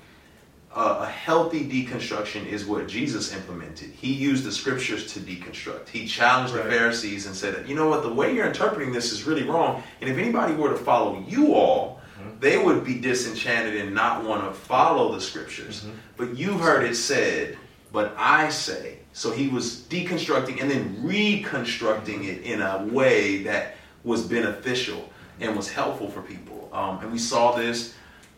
uh, 0.73 0.99
a 1.01 1.09
healthy 1.09 1.67
deconstruction 1.67 2.45
is 2.45 2.65
what 2.65 2.87
Jesus 2.87 3.33
implemented. 3.33 3.91
He 3.91 4.11
used 4.13 4.43
the 4.43 4.51
scriptures 4.51 5.11
to 5.13 5.19
deconstruct. 5.19 5.87
He 5.87 6.05
challenged 6.05 6.53
right. 6.53 6.65
the 6.65 6.69
Pharisees 6.69 7.25
and 7.25 7.35
said, 7.35 7.67
you 7.67 7.75
know 7.75 7.89
what, 7.89 8.03
the 8.03 8.13
way 8.13 8.35
you're 8.35 8.45
interpreting 8.45 8.91
this 8.91 9.11
is 9.11 9.23
really 9.23 9.43
wrong. 9.43 9.81
And 10.01 10.09
if 10.09 10.17
anybody 10.17 10.53
were 10.53 10.69
to 10.69 10.77
follow 10.77 11.23
you 11.27 11.55
all, 11.55 12.01
they 12.39 12.57
would 12.57 12.83
be 12.83 12.99
disenchanted 12.99 13.75
and 13.77 13.93
not 13.93 14.23
want 14.25 14.43
to 14.43 14.51
follow 14.51 15.13
the 15.13 15.21
scriptures. 15.21 15.81
Mm-hmm. 15.81 15.97
But 16.17 16.37
you've 16.37 16.59
heard 16.59 16.83
it 16.83 16.95
said, 16.95 17.57
but 17.91 18.13
I 18.17 18.49
say. 18.49 18.99
So 19.15 19.31
he 19.31 19.47
was 19.47 19.77
deconstructing 19.89 20.61
and 20.61 20.69
then 20.69 20.99
reconstructing 21.01 22.25
it 22.25 22.41
in 22.41 22.61
a 22.61 22.85
way 22.91 23.43
that 23.43 23.75
was 24.03 24.27
beneficial 24.27 25.09
and 25.39 25.55
was 25.55 25.71
helpful 25.71 26.09
for 26.09 26.21
people. 26.21 26.69
Um, 26.73 26.99
and 26.99 27.13
we 27.13 27.17
saw 27.17 27.53
this, 27.53 27.95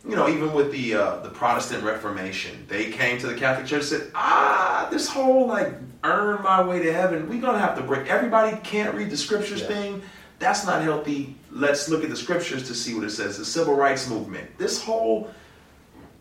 you 0.07 0.15
know, 0.15 0.29
even 0.29 0.53
with 0.53 0.71
the 0.71 0.93
uh, 0.93 1.17
the 1.21 1.29
Protestant 1.29 1.83
Reformation. 1.83 2.63
They 2.67 2.91
came 2.91 3.17
to 3.17 3.25
the 3.25 3.33
Catholic 3.33 3.65
Church 3.65 3.91
and 3.91 4.01
said, 4.01 4.11
ah, 4.13 4.87
this 4.91 5.09
whole 5.09 5.47
like 5.47 5.73
earn 6.03 6.43
my 6.43 6.61
way 6.61 6.83
to 6.83 6.93
heaven, 6.93 7.27
we're 7.27 7.41
gonna 7.41 7.57
have 7.57 7.75
to 7.77 7.81
break. 7.81 8.07
Everybody 8.07 8.55
can't 8.57 8.93
read 8.93 9.09
the 9.09 9.17
scriptures 9.17 9.61
yeah. 9.61 9.67
thing. 9.67 10.01
That's 10.37 10.63
not 10.63 10.83
healthy. 10.83 11.35
Let's 11.49 11.89
look 11.89 12.03
at 12.03 12.11
the 12.11 12.15
scriptures 12.15 12.67
to 12.67 12.75
see 12.75 12.93
what 12.93 13.03
it 13.03 13.09
says. 13.09 13.39
The 13.39 13.45
civil 13.45 13.73
rights 13.73 14.07
movement. 14.07 14.55
This 14.59 14.79
whole, 14.79 15.31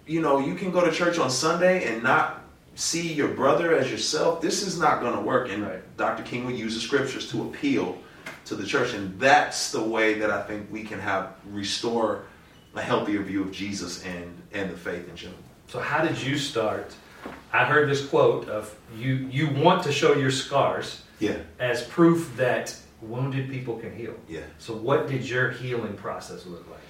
you 0.07 0.23
know, 0.23 0.39
you 0.39 0.55
can 0.55 0.71
go 0.71 0.83
to 0.83 0.91
church 0.91 1.19
on 1.19 1.31
Sunday 1.31 1.85
and 1.93 2.03
not 2.03 2.46
see 2.77 3.13
your 3.13 3.29
brother 3.29 3.75
as 3.75 3.91
yourself. 3.91 4.41
This 4.41 4.63
is 4.63 4.79
not 4.79 5.01
going 5.01 5.15
to 5.15 5.21
work. 5.21 5.51
And 5.51 5.65
right. 5.65 5.97
Dr. 5.97 6.23
King 6.23 6.45
would 6.45 6.57
use 6.57 6.75
the 6.75 6.81
scriptures 6.81 7.29
to 7.31 7.43
appeal 7.49 7.99
to 8.45 8.55
the 8.55 8.65
church. 8.65 8.95
And 8.95 9.19
that's 9.19 9.73
the 9.73 9.83
way 9.83 10.15
that 10.15 10.31
I 10.31 10.43
think 10.43 10.71
we 10.71 10.85
can 10.85 11.01
have 11.01 11.35
restore 11.47 12.27
a 12.75 12.83
healthier 12.83 13.23
view 13.23 13.43
of 13.43 13.51
Jesus 13.51 14.05
and, 14.05 14.41
and 14.53 14.71
the 14.71 14.77
faith 14.77 15.09
in 15.09 15.17
general. 15.17 15.41
So 15.69 15.81
how 15.81 16.05
did 16.05 16.23
you 16.23 16.39
start? 16.39 16.95
I 17.53 17.65
heard 17.65 17.89
this 17.89 18.07
quote 18.07 18.49
of 18.49 18.77
you 18.97 19.29
you 19.33 19.51
want 19.51 19.83
to 19.85 19.93
show 19.93 20.15
your 20.15 20.31
scars 20.31 21.03
yeah. 21.19 21.39
as 21.59 21.83
proof 21.85 22.33
that 22.37 22.77
wounded 23.01 23.51
people 23.51 23.79
can 23.79 23.97
heal. 23.97 24.15
Yeah. 24.29 24.43
So 24.59 24.75
what 24.75 25.09
did 25.09 25.29
your 25.29 25.51
healing 25.51 25.95
process 25.95 26.47
look 26.47 26.69
like? 26.71 26.81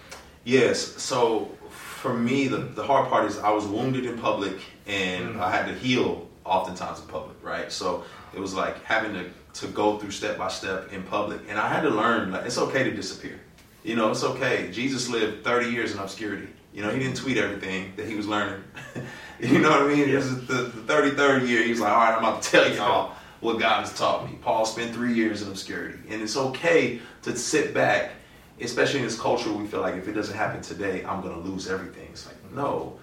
Yes. 0.45 0.81
So 0.81 1.51
for 1.71 2.13
me, 2.13 2.49
the, 2.49 2.59
the 2.59 2.83
hard 2.83 3.09
part 3.09 3.27
is 3.27 3.39
I 3.39 3.51
was 3.51 3.67
wounded 3.67 4.05
in 4.05 4.19
public 4.19 4.57
and 4.87 5.31
mm-hmm. 5.31 5.41
I 5.41 5.51
had 5.51 5.67
to 5.67 5.75
heal 5.75 6.29
oftentimes 6.45 7.01
in 7.01 7.07
public, 7.07 7.37
right? 7.43 7.71
So 7.71 8.05
it 8.35 8.41
was 8.41 8.55
like 8.55 8.83
having 8.85 9.15
to, 9.15 9.31
to 9.61 9.67
go 9.69 9.99
through 9.99 10.11
step 10.13 10.39
by 10.39 10.49
step 10.49 10.93
in 10.93 11.03
public. 11.03 11.41
And 11.49 11.59
I 11.59 11.69
had 11.69 11.83
to 11.83 11.91
learn 11.91 12.33
like 12.33 12.47
it's 12.47 12.59
okay 12.59 12.85
to 12.85 12.91
disappear. 12.91 13.41
You 13.83 13.97
know, 13.97 14.11
it's 14.11 14.25
okay. 14.25 14.71
Jesus 14.73 15.09
lived 15.09 15.45
30 15.45 15.71
years 15.71 15.93
in 15.93 15.99
obscurity. 15.99 16.49
You 16.73 16.83
know, 16.83 16.91
he 16.91 16.99
didn't 16.99 17.17
tweet 17.17 17.37
everything 17.37 17.93
that 17.97 18.07
he 18.07 18.15
was 18.15 18.27
learning. 18.27 18.63
you 19.41 19.59
know 19.59 19.71
what 19.71 19.83
I 19.83 19.89
mean? 19.89 20.09
Yeah. 20.09 20.17
This 20.17 20.27
is 20.27 20.47
the, 20.47 20.55
the 20.55 20.93
33rd 20.93 21.49
year. 21.49 21.63
He 21.63 21.71
was 21.71 21.81
like, 21.81 21.93
all 21.93 21.99
right, 21.99 22.13
I'm 22.13 22.19
about 22.19 22.43
to 22.43 22.51
tell 22.51 22.71
y'all 22.71 23.15
what 23.41 23.59
God 23.59 23.81
has 23.81 23.97
taught 23.97 24.31
me. 24.31 24.39
Paul 24.43 24.67
spent 24.67 24.93
three 24.93 25.15
years 25.15 25.43
in 25.43 25.49
obscurity. 25.49 25.99
And 26.09 26.21
it's 26.21 26.37
okay 26.37 27.01
to 27.23 27.37
sit 27.37 27.73
back 27.73 28.13
especially 28.61 29.01
in 29.01 29.05
this 29.05 29.19
culture, 29.19 29.53
we 29.53 29.67
feel 29.67 29.81
like 29.81 29.97
if 29.97 30.09
it 30.09 30.13
doesn't 30.13 30.37
happen 30.37 30.63
today, 30.63 31.05
I'm 31.05 31.21
going 31.21 31.35
to 31.35 31.49
lose 31.49 31.69
everything. 31.69 32.09
It's 32.11 32.27
like, 32.27 32.53
no, 32.53 32.99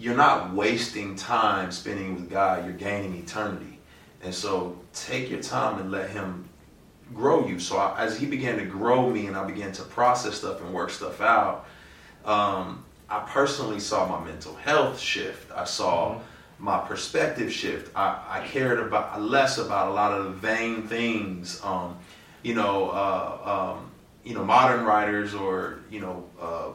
you're 0.00 0.16
not 0.16 0.54
wasting 0.54 1.14
time 1.14 1.70
spending 1.70 2.14
with 2.14 2.30
God, 2.30 2.64
you're 2.64 2.72
gaining 2.72 3.14
eternity. 3.16 3.78
And 4.22 4.34
so 4.34 4.78
take 4.94 5.28
your 5.28 5.42
time 5.42 5.78
and 5.78 5.90
let 5.90 6.08
Him 6.08 6.48
grow 7.14 7.46
you. 7.46 7.60
So 7.60 7.76
I, 7.76 8.00
as 8.00 8.18
He 8.18 8.24
began 8.24 8.56
to 8.56 8.64
grow 8.64 9.10
me 9.10 9.26
and 9.26 9.36
I 9.36 9.44
began 9.44 9.72
to 9.72 9.82
process 9.82 10.36
stuff 10.36 10.62
and 10.62 10.72
work 10.72 10.88
stuff 10.88 11.20
out, 11.20 11.66
um, 12.24 12.82
I 13.10 13.18
personally 13.20 13.78
saw 13.78 14.06
my 14.06 14.24
mental 14.24 14.54
health 14.54 14.98
shift. 14.98 15.52
I 15.52 15.64
saw 15.64 16.14
mm-hmm. 16.14 16.64
my 16.64 16.78
perspective 16.78 17.52
shift. 17.52 17.94
I, 17.94 18.22
I, 18.28 18.46
cared 18.46 18.78
about 18.78 19.20
less 19.20 19.58
about 19.58 19.88
a 19.88 19.90
lot 19.92 20.12
of 20.12 20.24
the 20.24 20.30
vain 20.30 20.86
things. 20.86 21.60
Um, 21.62 21.98
you 22.42 22.54
know, 22.54 22.88
uh, 22.90 23.74
um, 23.76 23.90
you 24.24 24.34
know, 24.34 24.44
modern 24.44 24.84
writers 24.84 25.34
or 25.34 25.80
you 25.90 26.00
know, 26.00 26.24
uh, 26.40 26.68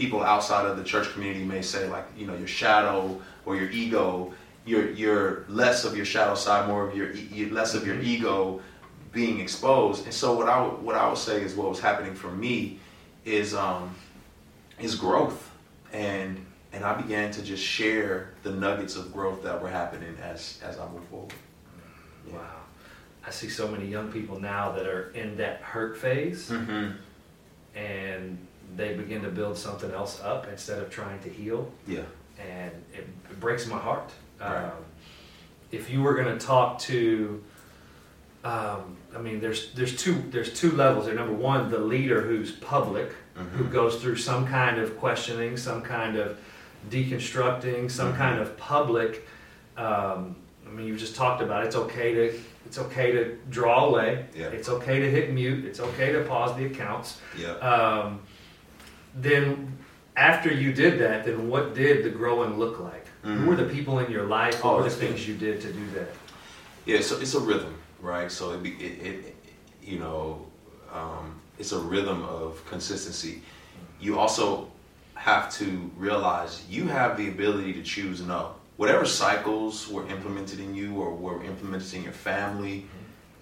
people 0.00 0.22
outside 0.22 0.66
of 0.66 0.76
the 0.76 0.84
church 0.84 1.12
community 1.12 1.44
may 1.44 1.62
say 1.62 1.88
like, 1.88 2.06
you 2.16 2.26
know, 2.26 2.34
your 2.36 2.48
shadow 2.48 3.20
or 3.44 3.56
your 3.56 3.70
ego. 3.70 4.32
You're, 4.66 4.90
you're 4.90 5.44
less 5.48 5.84
of 5.84 5.96
your 5.96 6.04
shadow 6.04 6.34
side, 6.34 6.68
more 6.68 6.88
of 6.88 6.94
your 6.96 7.12
less 7.50 7.74
of 7.74 7.86
your 7.86 7.96
mm-hmm. 7.96 8.06
ego 8.06 8.60
being 9.12 9.40
exposed. 9.40 10.04
And 10.04 10.14
so 10.14 10.32
what 10.32 10.48
I 10.48 10.60
what 10.62 10.96
I 10.96 11.08
would 11.08 11.18
say 11.18 11.42
is 11.42 11.54
what 11.54 11.68
was 11.68 11.80
happening 11.80 12.14
for 12.14 12.30
me 12.30 12.78
is 13.24 13.54
um, 13.54 13.94
is 14.78 14.94
growth, 14.94 15.50
and 15.92 16.44
and 16.72 16.84
I 16.84 16.94
began 17.00 17.30
to 17.32 17.42
just 17.42 17.64
share 17.64 18.34
the 18.42 18.52
nuggets 18.52 18.96
of 18.96 19.12
growth 19.12 19.42
that 19.42 19.60
were 19.60 19.70
happening 19.70 20.16
as 20.22 20.60
as 20.62 20.78
I 20.78 20.88
move 20.88 21.04
forward. 21.04 21.32
Yeah. 22.28 22.34
Wow. 22.34 22.56
I 23.26 23.30
see 23.30 23.48
so 23.48 23.68
many 23.68 23.86
young 23.86 24.10
people 24.12 24.40
now 24.40 24.72
that 24.72 24.86
are 24.86 25.10
in 25.10 25.36
that 25.38 25.60
hurt 25.62 25.98
phase, 25.98 26.50
mm-hmm. 26.50 26.92
and 27.74 28.46
they 28.76 28.94
begin 28.94 29.22
to 29.22 29.28
build 29.28 29.56
something 29.56 29.90
else 29.90 30.20
up 30.22 30.46
instead 30.48 30.78
of 30.78 30.90
trying 30.90 31.20
to 31.20 31.28
heal. 31.28 31.70
Yeah, 31.86 32.02
and 32.38 32.72
it, 32.92 33.08
it 33.30 33.40
breaks 33.40 33.66
my 33.66 33.78
heart. 33.78 34.10
Right. 34.40 34.64
Um, 34.64 34.72
if 35.72 35.90
you 35.90 36.02
were 36.02 36.14
going 36.14 36.36
to 36.36 36.44
talk 36.44 36.78
to, 36.80 37.42
um, 38.44 38.96
I 39.14 39.18
mean, 39.18 39.40
there's 39.40 39.72
there's 39.72 39.96
two 39.96 40.22
there's 40.30 40.58
two 40.58 40.72
levels 40.72 41.06
there. 41.06 41.14
Number 41.14 41.34
one, 41.34 41.70
the 41.70 41.78
leader 41.78 42.20
who's 42.20 42.52
public, 42.52 43.10
mm-hmm. 43.36 43.56
who 43.56 43.64
goes 43.64 43.96
through 43.96 44.16
some 44.16 44.46
kind 44.46 44.78
of 44.78 44.98
questioning, 44.98 45.56
some 45.56 45.82
kind 45.82 46.16
of 46.16 46.38
deconstructing, 46.88 47.90
some 47.90 48.08
mm-hmm. 48.08 48.18
kind 48.18 48.40
of 48.40 48.56
public. 48.56 49.26
Um, 49.76 50.36
I 50.66 50.70
mean, 50.70 50.86
you 50.86 50.96
just 50.96 51.16
talked 51.16 51.42
about 51.42 51.64
it. 51.64 51.66
it's 51.66 51.76
okay 51.76 52.14
to 52.14 52.40
it's 52.66 52.78
okay 52.78 53.10
to 53.12 53.36
draw 53.50 53.86
away. 53.86 54.26
Yeah. 54.34 54.46
It's 54.46 54.68
okay 54.68 55.00
to 55.00 55.10
hit 55.10 55.32
mute. 55.32 55.64
It's 55.64 55.80
okay 55.80 56.12
to 56.12 56.22
pause 56.24 56.56
the 56.56 56.66
accounts. 56.66 57.20
Yeah. 57.36 57.52
Um, 57.54 58.20
then 59.14 59.78
after 60.16 60.52
you 60.52 60.72
did 60.72 60.98
that, 61.00 61.24
then 61.24 61.48
what 61.48 61.74
did 61.74 62.04
the 62.04 62.10
growing 62.10 62.58
look 62.58 62.80
like? 62.80 63.06
Mm-hmm. 63.24 63.36
Who 63.38 63.50
were 63.50 63.56
the 63.56 63.64
people 63.64 63.98
in 63.98 64.10
your 64.10 64.24
life? 64.24 64.62
What 64.64 64.74
oh, 64.74 64.76
were 64.78 64.82
the 64.84 64.90
things 64.90 65.26
you 65.26 65.36
did 65.36 65.60
to 65.62 65.72
do 65.72 65.86
that? 65.90 66.08
Yeah, 66.86 67.00
so 67.00 67.20
it's 67.20 67.34
a 67.34 67.40
rhythm, 67.40 67.74
right? 68.00 68.30
So 68.30 68.52
it, 68.52 68.66
it, 68.66 68.80
it 68.80 69.36
you 69.82 69.98
know, 69.98 70.46
um, 70.92 71.40
it's 71.58 71.72
a 71.72 71.78
rhythm 71.78 72.22
of 72.24 72.64
consistency. 72.66 73.42
You 74.00 74.18
also 74.18 74.70
have 75.14 75.52
to 75.54 75.90
realize 75.96 76.64
you 76.68 76.88
have 76.88 77.16
the 77.16 77.28
ability 77.28 77.74
to 77.74 77.82
choose 77.82 78.22
no 78.22 78.54
whatever 78.80 79.04
cycles 79.04 79.86
were 79.88 80.08
implemented 80.08 80.58
in 80.58 80.74
you 80.74 80.96
or 80.96 81.14
were 81.14 81.44
implemented 81.44 81.92
in 81.92 82.02
your 82.02 82.14
family, 82.14 82.86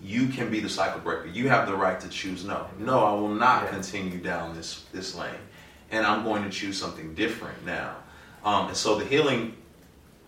you 0.03 0.27
can 0.27 0.51
be 0.51 0.59
the 0.59 0.69
cycle 0.69 0.99
breaker. 0.99 1.29
You 1.29 1.49
have 1.49 1.69
the 1.69 1.77
right 1.77 2.01
to 2.01 2.09
choose 2.09 2.45
no. 2.45 2.67
No, 2.77 3.05
I 3.05 3.13
will 3.13 3.29
not 3.29 3.63
yeah. 3.63 3.71
continue 3.71 4.19
down 4.19 4.57
this 4.57 4.87
this 4.93 5.15
lane, 5.15 5.45
and 5.91 6.07
I'm 6.07 6.25
going 6.25 6.45
to 6.45 6.51
choose 6.51 6.79
something 6.79 7.15
different 7.15 7.65
now. 7.65 7.97
Um, 8.45 8.69
and 8.69 8.77
so 8.77 8.99
the 8.99 9.05
healing 9.05 9.57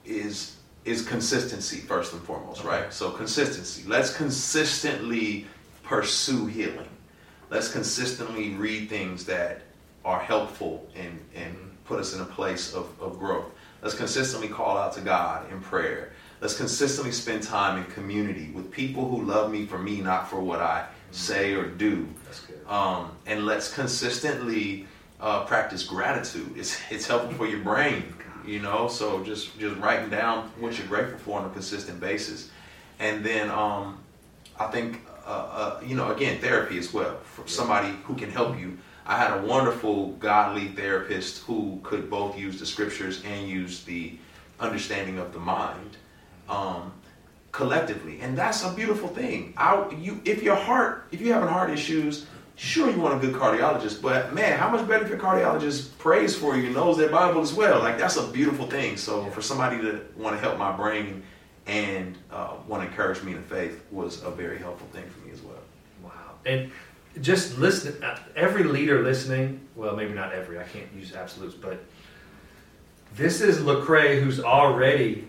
is 0.05 0.57
is 0.85 1.07
consistency 1.07 1.77
first 1.77 2.13
and 2.15 2.23
foremost, 2.23 2.61
okay. 2.61 2.69
right? 2.69 2.93
So 2.93 3.11
consistency. 3.11 3.87
Let's 3.87 4.17
consistently 4.17 5.47
pursue 5.83 6.47
healing. 6.47 6.89
Let's 7.51 7.71
consistently 7.71 8.51
read 8.55 8.89
things 8.89 9.27
that 9.27 9.63
are 10.05 10.21
helpful 10.21 10.89
and 10.97 11.21
and 11.35 11.55
put 11.85 12.01
us 12.01 12.15
in 12.15 12.21
a 12.21 12.25
place 12.25 12.75
of, 12.75 12.89
of 13.01 13.19
growth. 13.19 13.51
Let's 13.83 13.95
consistently 13.95 14.49
call 14.49 14.77
out 14.77 14.93
to 14.95 15.01
God 15.01 15.51
in 15.51 15.61
prayer. 15.61 16.13
Let's 16.41 16.57
consistently 16.57 17.13
spend 17.13 17.43
time 17.43 17.79
in 17.79 17.85
community 17.91 18.51
with 18.55 18.71
people 18.71 19.09
who 19.09 19.23
love 19.25 19.51
me 19.51 19.67
for 19.67 19.79
me, 19.79 20.01
not 20.01 20.31
for 20.31 20.41
what 20.41 20.61
I 20.61 20.87
say 21.11 21.55
or 21.55 21.67
do. 21.67 22.09
Um, 22.69 23.11
and 23.27 23.45
let's 23.45 23.73
consistently 23.75 24.87
uh, 25.21 25.45
practice 25.45 25.83
gratitude. 25.83 26.53
It's 26.57 26.79
it's 26.91 27.07
helpful 27.07 27.33
for 27.35 27.47
your 27.47 27.61
brain, 27.61 28.15
you 28.47 28.61
know. 28.61 28.89
So 28.89 29.23
just 29.23 29.59
just 29.59 29.77
writing 29.79 30.11
down 30.11 30.51
what 30.59 30.79
you're 30.79 30.87
grateful 30.87 31.19
for 31.19 31.41
on 31.41 31.47
a 31.47 31.51
consistent 31.51 32.01
basis, 32.01 32.51
and 32.99 33.25
then 33.25 33.51
um, 33.51 33.99
I 34.59 34.67
think 34.67 35.01
uh, 35.27 35.29
uh, 35.31 35.81
you 35.85 35.97
know 35.97 36.13
again 36.13 36.41
therapy 36.41 36.79
as 36.79 36.93
well 36.93 37.19
for 37.25 37.47
somebody 37.47 37.95
who 38.05 38.15
can 38.15 38.31
help 38.31 38.59
you 38.59 38.79
I 39.11 39.17
had 39.17 39.39
a 39.39 39.43
wonderful 39.43 40.13
godly 40.13 40.69
therapist 40.69 41.43
who 41.43 41.81
could 41.83 42.09
both 42.09 42.39
use 42.39 42.61
the 42.61 42.67
scriptures 42.67 43.21
and 43.25 43.49
use 43.49 43.83
the 43.83 44.17
understanding 44.61 45.19
of 45.19 45.33
the 45.33 45.41
mind 45.41 45.97
um, 46.49 46.93
collectively, 47.51 48.21
and 48.21 48.39
that's 48.39 48.65
a 48.65 48.73
beautiful 48.73 49.09
thing. 49.09 49.53
I, 49.57 49.91
you, 49.99 50.21
if 50.25 50.45
your 50.45 50.55
heart, 50.55 51.09
if 51.11 51.21
you're 51.21 51.35
having 51.35 51.49
heart 51.49 51.71
issues, 51.71 52.27
sure 52.61 52.91
you 52.91 53.01
want 53.01 53.15
a 53.15 53.27
good 53.27 53.35
cardiologist, 53.35 54.03
but 54.03 54.35
man, 54.35 54.59
how 54.59 54.69
much 54.69 54.87
better 54.87 55.03
if 55.03 55.09
your 55.09 55.19
cardiologist 55.19 55.97
prays 55.97 56.37
for 56.37 56.59
you, 56.59 56.69
knows 56.71 56.99
their 56.99 57.09
Bible 57.09 57.41
as 57.41 57.55
well? 57.55 57.79
Like 57.79 57.97
that's 57.97 58.19
a 58.19 58.27
beautiful 58.27 58.67
thing. 58.67 58.99
So 58.99 59.25
for 59.31 59.41
somebody 59.41 59.79
to 59.79 60.05
want 60.15 60.37
to 60.37 60.41
help 60.41 60.59
my 60.59 60.71
brain 60.77 61.23
and 61.67 62.19
uh, 62.31 62.57
want 62.69 62.83
to 62.83 62.89
encourage 62.91 63.23
me 63.23 63.33
in 63.33 63.43
faith 63.45 63.83
was 63.91 64.23
a 64.25 64.31
very 64.31 64.59
helpful 64.59 64.87
thing 64.89 65.09
for 65.09 65.27
me 65.27 65.33
as 65.33 65.41
well. 65.41 65.55
Wow. 66.05 66.11
And 66.45 66.71
just 67.23 67.57
listen. 67.57 68.05
Every 68.37 68.65
leader 68.65 69.03
listening, 69.03 69.67
well, 69.75 69.97
maybe 69.97 70.13
not 70.13 70.33
every. 70.33 70.59
I 70.59 70.65
can't 70.65 70.93
use 70.95 71.15
absolutes, 71.15 71.55
but 71.55 71.83
this 73.17 73.41
is 73.41 73.61
Lecrae, 73.61 74.23
who's 74.23 74.39
already 74.39 75.25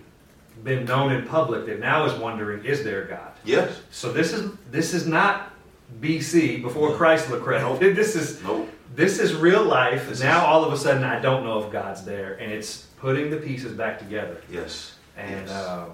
been 0.65 0.83
known 0.83 1.13
in 1.13 1.25
public, 1.27 1.65
that 1.65 1.79
now 1.79 2.05
is 2.05 2.13
wondering, 2.19 2.65
is 2.65 2.83
there 2.83 3.05
God? 3.05 3.31
Yes. 3.45 3.81
So 3.89 4.11
this 4.11 4.33
is 4.33 4.51
this 4.69 4.93
is 4.93 5.07
not 5.07 5.50
BC 5.99 6.61
before 6.61 6.95
Christ 6.95 7.27
Lecrae. 7.27 7.61
Nope. 7.61 7.79
This 7.95 8.15
is 8.15 8.41
nope. 8.43 8.69
this 8.95 9.19
is 9.19 9.33
real 9.35 9.63
life. 9.63 10.09
This 10.09 10.21
now 10.21 10.39
is... 10.39 10.43
all 10.45 10.63
of 10.63 10.73
a 10.73 10.77
sudden, 10.77 11.03
I 11.03 11.19
don't 11.19 11.43
know 11.43 11.63
if 11.63 11.71
God's 11.71 12.03
there, 12.03 12.35
and 12.35 12.51
it's 12.51 12.87
putting 12.97 13.29
the 13.29 13.37
pieces 13.37 13.73
back 13.73 13.99
together. 13.99 14.41
Yes. 14.49 14.95
And 15.17 15.47
yes. 15.47 15.67
Um, 15.67 15.91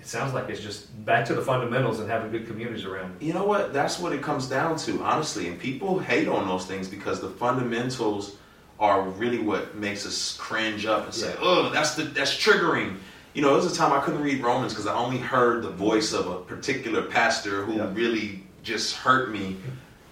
it 0.00 0.06
sounds 0.06 0.32
like 0.32 0.48
it's 0.48 0.62
just 0.62 1.04
back 1.04 1.26
to 1.26 1.34
the 1.34 1.42
fundamentals 1.42 2.00
and 2.00 2.10
having 2.10 2.30
good 2.30 2.46
communities 2.46 2.86
around. 2.86 3.20
You 3.20 3.34
know 3.34 3.44
what? 3.44 3.74
That's 3.74 3.98
what 3.98 4.14
it 4.14 4.22
comes 4.22 4.48
down 4.48 4.76
to, 4.78 5.02
honestly. 5.02 5.48
And 5.48 5.58
people 5.58 5.98
hate 5.98 6.26
on 6.26 6.48
those 6.48 6.64
things 6.64 6.88
because 6.88 7.20
the 7.20 7.28
fundamentals 7.28 8.36
are 8.78 9.02
really 9.02 9.38
what 9.38 9.76
makes 9.76 10.06
us 10.06 10.36
cringe 10.38 10.86
up 10.86 11.04
and 11.04 11.14
say, 11.14 11.34
"Oh, 11.38 11.68
that's 11.68 11.94
the 11.94 12.04
that's 12.04 12.34
triggering." 12.34 12.96
You 13.34 13.42
know, 13.42 13.48
there 13.48 13.62
was 13.62 13.70
a 13.70 13.76
time 13.76 13.92
I 13.92 14.00
couldn't 14.00 14.22
read 14.22 14.42
Romans 14.42 14.72
because 14.72 14.86
I 14.86 14.94
only 14.94 15.18
heard 15.18 15.62
the 15.62 15.70
voice 15.70 16.12
of 16.12 16.26
a 16.26 16.40
particular 16.40 17.02
pastor 17.02 17.64
who 17.64 17.74
yeah. 17.74 17.90
really 17.92 18.42
just 18.62 18.96
hurt 18.96 19.30
me. 19.30 19.56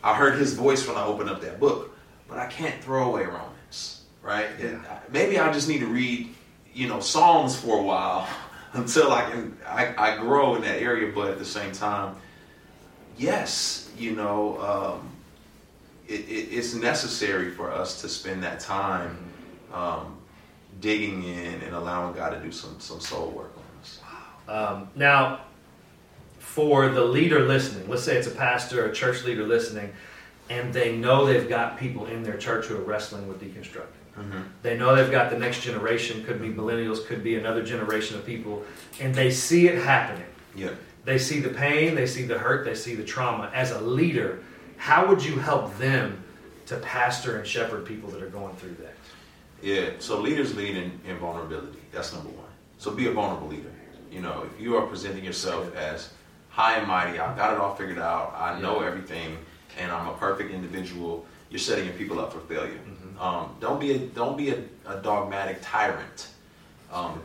I 0.03 0.15
heard 0.15 0.39
his 0.39 0.55
voice 0.55 0.87
when 0.87 0.97
I 0.97 1.05
opened 1.05 1.31
up 1.31 1.41
that 1.43 1.59
book, 1.59 1.97
but 2.29 2.39
I 2.39 2.47
can't 2.47 2.83
throw 2.83 3.11
away 3.11 3.25
Romans, 3.25 4.03
right? 4.23 4.49
Yeah. 4.61 4.81
Maybe 5.11 5.39
I 5.39 5.53
just 5.53 5.69
need 5.69 5.81
to 5.81 5.87
read, 5.87 6.35
you 6.73 6.89
know, 6.89 7.01
Psalms 7.01 7.59
for 7.59 7.79
a 7.79 7.83
while 7.83 8.29
until 8.73 9.13
I 9.13 9.31
can 9.31 9.57
I, 9.67 9.95
I 9.97 10.17
grow 10.19 10.55
in 10.55 10.63
that 10.63 10.81
area. 10.81 11.13
But 11.15 11.31
at 11.31 11.39
the 11.39 11.45
same 11.45 11.73
time, 11.73 12.17
yes, 13.17 13.91
you 13.99 14.15
know, 14.15 14.61
um, 14.61 15.11
it, 16.07 16.21
it, 16.21 16.55
it's 16.55 16.75
necessary 16.75 17.51
for 17.51 17.71
us 17.71 18.01
to 18.03 18.09
spend 18.09 18.43
that 18.45 18.61
time 18.61 19.17
um, 19.73 20.17
digging 20.81 21.25
in 21.25 21.61
and 21.63 21.75
allowing 21.75 22.15
God 22.15 22.31
to 22.31 22.41
do 22.41 22.53
some 22.53 22.79
some 22.79 23.01
soul 23.01 23.31
work 23.31 23.53
on 23.57 23.81
us. 23.81 24.01
Um, 24.49 24.91
now, 24.95 25.41
for 26.59 26.88
the 26.88 27.05
leader 27.05 27.47
listening, 27.47 27.88
let's 27.88 28.03
say 28.03 28.16
it's 28.16 28.27
a 28.27 28.33
pastor, 28.33 28.85
a 28.85 28.92
church 28.92 29.23
leader 29.23 29.47
listening, 29.47 29.92
and 30.51 30.75
they 30.75 30.97
know 30.97 31.25
they've 31.25 31.49
got 31.49 31.79
people 31.79 32.07
in 32.07 32.25
their 32.25 32.37
church 32.37 32.66
who 32.66 32.77
are 32.77 32.83
wrestling 32.83 33.29
with 33.29 33.40
deconstructing. 33.40 34.03
Mm-hmm. 34.18 34.40
They 34.62 34.77
know 34.77 34.97
they've 34.97 35.09
got 35.09 35.31
the 35.31 35.38
next 35.38 35.61
generation, 35.61 36.25
could 36.25 36.42
be 36.42 36.49
millennials, 36.49 37.07
could 37.07 37.23
be 37.23 37.37
another 37.37 37.62
generation 37.62 38.18
of 38.18 38.27
people, 38.27 38.64
and 39.01 39.14
they 39.14 39.31
see 39.31 39.68
it 39.68 39.81
happening. 39.85 40.27
Yeah. 40.57 40.71
They 41.05 41.16
see 41.16 41.38
the 41.38 41.51
pain, 41.51 41.94
they 41.94 42.07
see 42.07 42.25
the 42.25 42.37
hurt, 42.37 42.64
they 42.64 42.75
see 42.75 42.97
the 42.97 43.05
trauma. 43.05 43.53
As 43.55 43.71
a 43.71 43.81
leader, 43.81 44.42
how 44.79 45.07
would 45.07 45.25
you 45.25 45.38
help 45.38 45.79
them 45.79 46.25
to 46.66 46.77
pastor 46.79 47.37
and 47.37 47.47
shepherd 47.47 47.87
people 47.87 48.11
that 48.11 48.21
are 48.21 48.31
going 48.31 48.57
through 48.57 48.75
that? 48.81 48.94
Yeah, 49.62 49.90
so 50.01 50.21
leaders 50.21 50.57
lead 50.57 50.77
in, 50.77 50.99
in 51.07 51.18
vulnerability. 51.18 51.79
That's 51.92 52.12
number 52.12 52.31
one. 52.31 52.51
So 52.79 52.90
be 52.90 53.07
a 53.07 53.12
vulnerable 53.12 53.47
leader. 53.47 53.71
You 54.11 54.23
know, 54.23 54.44
if 54.53 54.61
you 54.61 54.75
are 54.75 54.88
presenting 54.88 55.25
yourself 55.25 55.73
as 55.77 56.11
high 56.51 56.77
and 56.77 56.89
mighty, 56.89 57.19
I've 57.19 57.37
got 57.37 57.53
it 57.53 57.61
all 57.61 57.75
figured 57.75 57.99
out, 57.99 58.35
I 58.37 58.61
know 58.61 58.81
everything, 58.81 59.39
and 59.79 59.93
I'm 59.93 60.09
a 60.09 60.15
perfect 60.15 60.51
individual, 60.53 61.25
you're 61.51 61.59
setting 61.59 61.85
your 61.85 61.95
people 61.95 62.19
up 62.21 62.33
for 62.33 62.41
failure. 62.41 62.79
Mm-hmm. 62.79 63.21
Um, 63.21 63.57
don't 63.61 63.81
be 63.81 63.93
a 63.93 63.99
don't 63.99 64.37
be 64.37 64.51
a, 64.51 64.63
a 64.87 65.01
dogmatic 65.01 65.59
tyrant. 65.63 66.29
Um, 66.93 67.21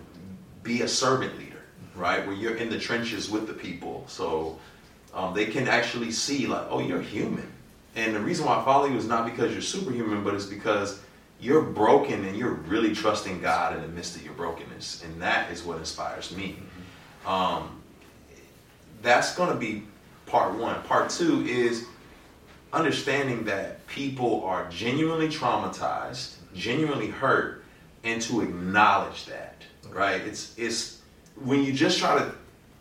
be 0.64 0.82
a 0.82 0.88
servant 0.88 1.38
leader, 1.38 1.62
right? 1.96 2.26
Where 2.26 2.36
you're 2.36 2.56
in 2.56 2.70
the 2.70 2.80
trenches 2.80 3.30
with 3.30 3.48
the 3.48 3.54
people, 3.54 4.06
so 4.08 4.58
um, 5.14 5.34
they 5.34 5.46
can 5.46 5.68
actually 5.68 6.12
see 6.12 6.48
like, 6.48 6.66
oh, 6.70 6.80
you're 6.80 7.02
human. 7.02 7.50
And 7.96 8.16
the 8.16 8.20
reason 8.20 8.46
why 8.46 8.60
I 8.60 8.66
follow 8.66 8.86
you 8.86 8.98
is 8.98 9.08
not 9.08 9.26
because 9.26 9.52
you're 9.52 9.62
superhuman, 9.62 10.24
but 10.24 10.34
it's 10.34 10.46
because 10.46 11.00
you're 11.40 11.62
broken 11.62 12.26
and 12.26 12.36
you're 12.36 12.54
really 12.54 12.96
trusting 12.96 13.42
God 13.42 13.76
in 13.76 13.82
the 13.82 13.88
midst 13.90 14.16
of 14.16 14.24
your 14.24 14.34
brokenness, 14.34 15.04
and 15.04 15.22
that 15.22 15.52
is 15.52 15.64
what 15.64 15.78
inspires 15.78 16.36
me. 16.36 16.58
Um, 17.26 17.83
that's 19.04 19.36
going 19.36 19.50
to 19.50 19.56
be 19.56 19.84
part 20.26 20.56
one. 20.56 20.82
Part 20.84 21.10
two 21.12 21.46
is 21.46 21.86
understanding 22.72 23.44
that 23.46 23.86
people 23.88 24.44
are 24.46 24.68
genuinely 24.70 25.28
traumatized, 25.28 26.36
genuinely 26.56 27.08
hurt, 27.08 27.63
and 28.04 28.22
to 28.24 28.42
acknowledge 28.42 29.26
that. 29.26 29.62
Right? 29.92 30.22
It's 30.22 30.54
it's 30.58 31.02
when 31.36 31.63
you 31.63 31.74
just 31.74 32.00
try 32.00 32.18
to 32.18 32.34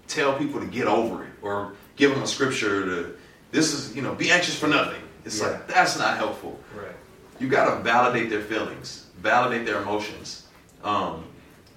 tell 0.08 0.36
people 0.38 0.60
to 0.60 0.66
get 0.66 0.86
over 0.86 1.24
it 1.24 1.30
or 1.42 1.74
give 1.96 2.10
them 2.12 2.22
a 2.22 2.26
scripture 2.26 2.84
to 2.84 3.16
this 3.50 3.74
is 3.74 3.94
you 3.94 4.02
know 4.02 4.14
be 4.14 4.30
anxious 4.30 4.58
for 4.58 4.68
nothing. 4.68 5.00
It's 5.24 5.40
Yeah. 5.40 5.48
like 5.48 5.66
that's 5.68 5.98
not 5.98 6.16
helpful. 6.16 6.58
Right. 6.74 6.96
You 7.38 7.48
got 7.48 7.76
to 7.76 7.82
validate 7.82 8.30
their 8.30 8.40
feelings, 8.40 9.06
validate 9.18 9.66
their 9.66 9.82
emotions, 9.82 10.44
um, 10.84 11.24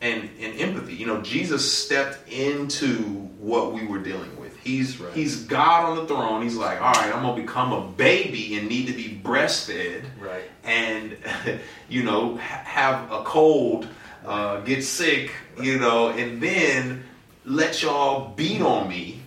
and 0.01 0.29
and 0.39 0.59
empathy. 0.59 0.93
You 0.93 1.07
know, 1.07 1.21
Jesus 1.21 1.69
stepped 1.69 2.29
into 2.29 3.24
what 3.45 3.73
we 3.73 3.85
were 3.85 3.99
dealing 3.99 4.35
with. 4.39 4.57
He's 4.63 4.99
Right. 4.99 5.13
he's 5.13 5.43
God 5.43 5.85
on 5.89 5.95
the 5.97 6.07
throne. 6.07 6.41
He's 6.41 6.55
like, 6.55 6.81
all 6.81 6.93
right, 6.93 7.13
I'm 7.15 7.21
gonna 7.21 7.39
become 7.39 7.71
a 7.71 7.81
baby 7.81 8.57
and 8.57 8.67
need 8.67 8.87
to 8.87 8.93
be 8.93 9.21
breastfed, 9.23 10.03
Right. 10.19 10.49
and 10.63 11.15
you 11.89 12.01
know 12.03 12.37
have 12.37 13.11
a 13.11 13.21
cold, 13.23 13.87
uh, 14.25 14.61
get 14.61 14.83
sick, 14.83 15.31
you 15.61 15.77
know, 15.77 16.09
and 16.09 16.41
then 16.41 17.03
let 17.45 17.83
y'all 17.83 18.33
beat 18.35 18.61
on 18.61 18.89
me 18.89 19.21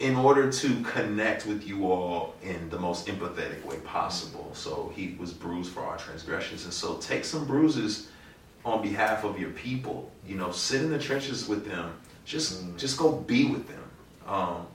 in 0.00 0.14
order 0.16 0.50
to 0.52 0.80
connect 0.82 1.46
with 1.46 1.66
you 1.66 1.90
all 1.90 2.34
in 2.42 2.68
the 2.68 2.78
most 2.78 3.06
empathetic 3.06 3.64
way 3.64 3.76
possible. 3.78 4.50
So 4.52 4.92
he 4.94 5.16
was 5.18 5.32
bruised 5.32 5.72
for 5.72 5.80
our 5.82 5.96
transgressions. 5.96 6.64
And 6.64 6.72
so 6.74 6.96
take 6.96 7.24
some 7.24 7.46
bruises 7.46 8.08
on 8.64 8.82
behalf 8.82 9.24
of 9.24 9.38
your 9.40 9.50
people. 9.50 10.10
You 10.26 10.36
know, 10.36 10.50
sit 10.52 10.82
in 10.82 10.90
the 10.90 10.98
trenches 10.98 11.48
with 11.48 11.66
them. 11.66 11.92
Just 12.26 12.76
just 12.76 12.98
go 12.98 13.12
be 13.12 13.46
with 13.46 13.66
them. 13.68 13.82
Um, 14.26 14.66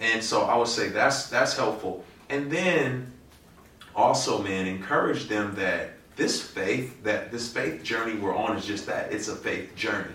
and 0.00 0.22
so 0.22 0.42
I 0.42 0.56
would 0.56 0.68
say 0.68 0.88
that's 0.88 1.28
that's 1.28 1.56
helpful. 1.56 2.04
And 2.28 2.50
then 2.50 3.12
also, 3.94 4.42
man, 4.42 4.66
encourage 4.66 5.28
them 5.28 5.54
that 5.54 5.92
this 6.16 6.42
faith, 6.42 7.02
that 7.04 7.32
this 7.32 7.52
faith 7.52 7.82
journey 7.82 8.18
we're 8.18 8.36
on 8.36 8.56
is 8.56 8.66
just 8.66 8.86
that. 8.86 9.12
It's 9.12 9.28
a 9.28 9.36
faith 9.36 9.74
journey. 9.74 10.14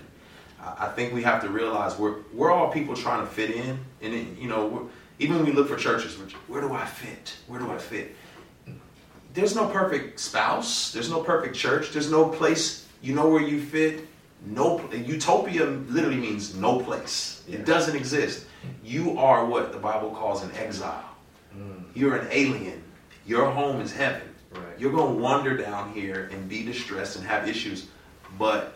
I 0.62 0.88
think 0.88 1.14
we 1.14 1.22
have 1.24 1.42
to 1.44 1.50
realize 1.50 1.98
we're 1.98 2.18
we're 2.34 2.52
all 2.52 2.72
people 2.72 2.96
trying 2.96 3.26
to 3.26 3.32
fit 3.32 3.52
in, 3.52 3.80
and 4.02 4.14
it, 4.14 4.38
you 4.38 4.48
know, 4.48 4.90
even 5.20 5.38
when 5.38 5.46
we 5.46 5.52
look 5.52 5.68
for 5.68 5.78
churches, 5.78 6.16
where 6.48 6.62
do 6.62 6.74
I 6.74 6.86
fit? 6.86 7.36
Where 7.48 7.60
do 7.60 7.72
I 7.72 7.78
fit? 7.78 8.16
There's 9.34 9.56
no 9.56 9.68
perfect 9.68 10.20
spouse. 10.20 10.92
There's 10.92 11.10
no 11.10 11.22
perfect 11.22 11.56
church. 11.56 11.92
There's 11.92 12.10
no 12.10 12.30
place 12.30 12.88
you 13.02 13.14
know 13.14 13.30
where 13.30 13.42
you 13.42 13.62
fit. 13.62 14.08
No 14.46 14.88
utopia 14.92 15.66
literally 15.66 16.18
means 16.18 16.56
no 16.56 16.80
place. 16.80 17.44
Yeah. 17.48 17.58
It 17.58 17.66
doesn't 17.66 17.96
exist. 17.96 18.46
You 18.84 19.18
are 19.18 19.46
what 19.46 19.72
the 19.72 19.78
Bible 19.78 20.12
calls 20.12 20.44
an 20.44 20.52
exile. 20.56 21.04
Mm. 21.56 21.84
You're 21.94 22.18
an 22.18 22.28
alien. 22.32 22.84
Your 23.26 23.50
home 23.50 23.82
is 23.82 23.92
heaven. 23.92 24.22
Right. 24.52 24.64
You're 24.78 24.92
going 24.92 25.16
to 25.16 25.22
wander 25.22 25.58
down 25.58 25.94
here 25.94 26.30
and 26.32 26.48
be 26.48 26.64
distressed 26.64 27.18
and 27.18 27.26
have 27.26 27.48
issues, 27.48 27.88
but 28.38 28.76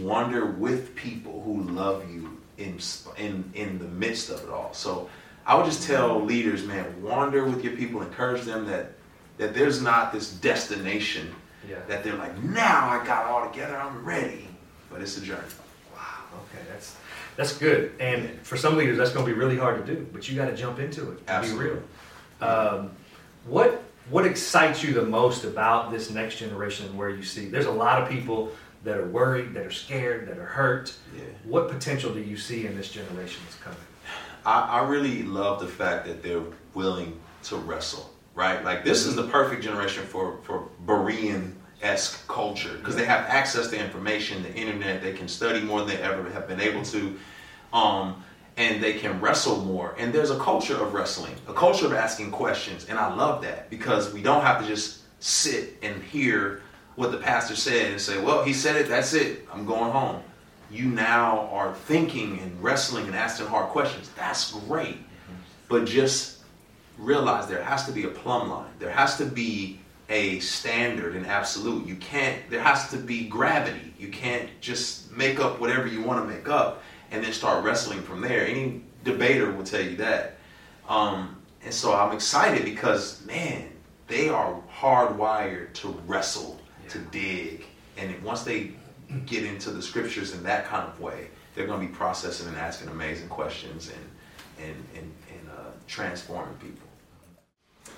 wander 0.00 0.46
with 0.46 0.94
people 0.94 1.42
who 1.42 1.62
love 1.62 2.10
you 2.10 2.38
in 2.58 2.78
in 3.16 3.50
in 3.54 3.78
the 3.78 3.88
midst 3.88 4.30
of 4.30 4.42
it 4.42 4.48
all. 4.48 4.72
So 4.74 5.08
I 5.46 5.54
would 5.56 5.66
just 5.66 5.86
tell 5.86 6.20
mm. 6.20 6.26
leaders, 6.26 6.64
man, 6.64 7.02
wander 7.02 7.44
with 7.44 7.64
your 7.64 7.76
people, 7.76 8.02
encourage 8.02 8.42
them 8.42 8.66
that 8.66 8.92
that 9.38 9.54
there's 9.54 9.80
not 9.80 10.12
this 10.12 10.32
destination 10.32 11.34
Yeah. 11.68 11.76
that 11.88 12.04
they're 12.04 12.16
like, 12.16 12.36
now 12.42 12.88
I 12.90 13.04
got 13.04 13.26
it 13.26 13.30
all 13.30 13.48
together, 13.48 13.76
I'm 13.76 14.04
ready. 14.04 14.48
But 14.92 15.02
it's 15.02 15.16
a 15.16 15.20
journey. 15.20 15.42
Wow. 15.94 16.00
Okay, 16.44 16.64
that's 16.70 16.96
that's 17.36 17.56
good. 17.56 17.92
And 17.98 18.38
for 18.42 18.56
some 18.56 18.76
leaders, 18.76 18.98
that's 18.98 19.10
going 19.10 19.26
to 19.26 19.32
be 19.32 19.38
really 19.38 19.56
hard 19.56 19.84
to 19.84 19.94
do. 19.94 20.06
But 20.12 20.28
you 20.28 20.36
got 20.36 20.46
to 20.46 20.56
jump 20.56 20.78
into 20.78 21.12
it. 21.12 21.26
To 21.26 21.32
Absolutely. 21.32 21.64
Be 21.64 21.70
real. 21.70 22.48
Um, 22.48 22.90
what 23.46 23.82
what 24.10 24.26
excites 24.26 24.82
you 24.82 24.92
the 24.92 25.04
most 25.04 25.44
about 25.44 25.90
this 25.90 26.10
next 26.10 26.36
generation 26.36 26.86
and 26.86 26.98
where 26.98 27.10
you 27.10 27.22
see? 27.22 27.46
There's 27.46 27.66
a 27.66 27.72
lot 27.72 28.02
of 28.02 28.08
people 28.08 28.52
that 28.84 28.98
are 28.98 29.06
worried, 29.06 29.54
that 29.54 29.64
are 29.64 29.70
scared, 29.70 30.28
that 30.28 30.38
are 30.38 30.46
hurt. 30.46 30.94
Yeah. 31.16 31.22
What 31.44 31.68
potential 31.68 32.12
do 32.12 32.20
you 32.20 32.36
see 32.36 32.66
in 32.66 32.76
this 32.76 32.90
generation 32.90 33.40
that's 33.44 33.58
coming? 33.58 33.78
I, 34.44 34.60
I 34.60 34.88
really 34.88 35.22
love 35.22 35.60
the 35.60 35.68
fact 35.68 36.06
that 36.06 36.22
they're 36.22 36.42
willing 36.74 37.18
to 37.44 37.56
wrestle, 37.56 38.10
right? 38.34 38.64
Like 38.64 38.84
this 38.84 39.06
is 39.06 39.14
the 39.14 39.24
perfect 39.24 39.62
generation 39.62 40.04
for 40.04 40.38
for 40.42 40.68
Berean 40.84 41.52
esque 41.82 42.26
culture 42.28 42.74
because 42.78 42.96
they 42.96 43.04
have 43.04 43.24
access 43.26 43.68
to 43.68 43.78
information, 43.78 44.42
the 44.42 44.54
internet. 44.54 45.02
They 45.02 45.12
can 45.12 45.28
study 45.28 45.60
more 45.60 45.80
than 45.80 45.88
they 45.88 46.02
ever 46.02 46.28
have 46.30 46.48
been 46.48 46.60
able 46.60 46.82
to, 46.84 47.16
um, 47.72 48.24
and 48.56 48.82
they 48.82 48.94
can 48.94 49.20
wrestle 49.20 49.64
more. 49.64 49.94
And 49.98 50.12
there's 50.12 50.30
a 50.30 50.38
culture 50.38 50.80
of 50.80 50.94
wrestling, 50.94 51.34
a 51.48 51.54
culture 51.54 51.86
of 51.86 51.92
asking 51.92 52.30
questions, 52.30 52.86
and 52.88 52.98
I 52.98 53.14
love 53.14 53.42
that 53.42 53.70
because 53.70 54.12
we 54.12 54.22
don't 54.22 54.42
have 54.42 54.60
to 54.60 54.66
just 54.66 55.00
sit 55.20 55.78
and 55.82 56.02
hear 56.02 56.62
what 56.96 57.10
the 57.10 57.18
pastor 57.18 57.56
said 57.56 57.90
and 57.90 58.00
say, 58.00 58.20
"Well, 58.20 58.44
he 58.44 58.52
said 58.52 58.76
it. 58.76 58.88
That's 58.88 59.14
it. 59.14 59.46
I'm 59.52 59.66
going 59.66 59.90
home." 59.90 60.22
you 60.72 60.86
now 60.86 61.48
are 61.52 61.74
thinking 61.74 62.38
and 62.40 62.62
wrestling 62.62 63.06
and 63.06 63.14
asking 63.14 63.46
hard 63.46 63.68
questions. 63.68 64.10
That's 64.16 64.52
great. 64.52 64.96
But 65.68 65.84
just 65.84 66.40
realize 66.98 67.46
there 67.46 67.62
has 67.62 67.84
to 67.86 67.92
be 67.92 68.04
a 68.04 68.08
plumb 68.08 68.48
line. 68.48 68.70
There 68.78 68.90
has 68.90 69.18
to 69.18 69.26
be 69.26 69.80
a 70.12 70.38
standard 70.40 71.16
and 71.16 71.26
absolute. 71.26 71.86
You 71.86 71.96
can't, 71.96 72.38
there 72.50 72.60
has 72.60 72.90
to 72.90 72.98
be 72.98 73.24
gravity. 73.24 73.94
You 73.98 74.08
can't 74.08 74.48
just 74.60 75.10
make 75.10 75.40
up 75.40 75.58
whatever 75.58 75.86
you 75.86 76.02
want 76.02 76.22
to 76.22 76.34
make 76.34 76.50
up 76.50 76.82
and 77.10 77.24
then 77.24 77.32
start 77.32 77.64
wrestling 77.64 78.02
from 78.02 78.20
there. 78.20 78.46
Any 78.46 78.82
debater 79.04 79.50
will 79.50 79.64
tell 79.64 79.80
you 79.80 79.96
that. 79.96 80.36
Um, 80.86 81.40
and 81.64 81.72
so 81.72 81.94
I'm 81.94 82.12
excited 82.12 82.66
because, 82.66 83.24
man, 83.24 83.70
they 84.06 84.28
are 84.28 84.60
hardwired 84.78 85.72
to 85.74 85.88
wrestle, 86.06 86.60
to 86.90 86.98
dig. 86.98 87.64
And 87.96 88.22
once 88.22 88.42
they 88.42 88.72
get 89.24 89.44
into 89.44 89.70
the 89.70 89.80
scriptures 89.80 90.34
in 90.34 90.42
that 90.42 90.66
kind 90.66 90.86
of 90.86 91.00
way, 91.00 91.28
they're 91.54 91.66
going 91.66 91.80
to 91.80 91.86
be 91.86 91.92
processing 91.94 92.48
and 92.48 92.56
asking 92.56 92.88
amazing 92.88 93.28
questions 93.28 93.88
and 93.90 94.66
and 94.66 94.84
and, 94.94 95.12
and 95.30 95.50
uh, 95.50 95.70
transforming 95.86 96.54
people. 96.56 96.88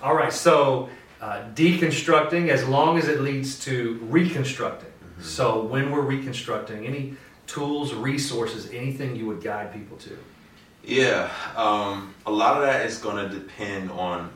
All 0.03 0.15
right, 0.15 0.33
so 0.33 0.89
uh, 1.21 1.45
deconstructing 1.55 2.49
as 2.49 2.67
long 2.67 2.99
as 2.99 3.09
it 3.09 3.21
leads 3.21 3.59
to 3.61 3.99
reconstructing. 4.03 4.91
So 5.21 5.63
when 5.63 5.91
we're 5.91 6.03
reconstructing, 6.03 6.87
any 6.87 7.17
tools, 7.47 7.95
resources, 7.95 8.71
anything 8.73 9.17
you 9.17 9.27
would 9.27 9.43
guide 9.43 9.73
people 9.73 9.97
to? 9.99 10.19
Yeah, 10.83 11.31
um, 11.57 12.15
a 12.27 12.31
lot 12.31 12.57
of 12.57 12.63
that 12.63 12.85
is 12.85 12.99
going 12.99 13.17
to 13.17 13.35
depend 13.35 13.91
on 13.93 14.31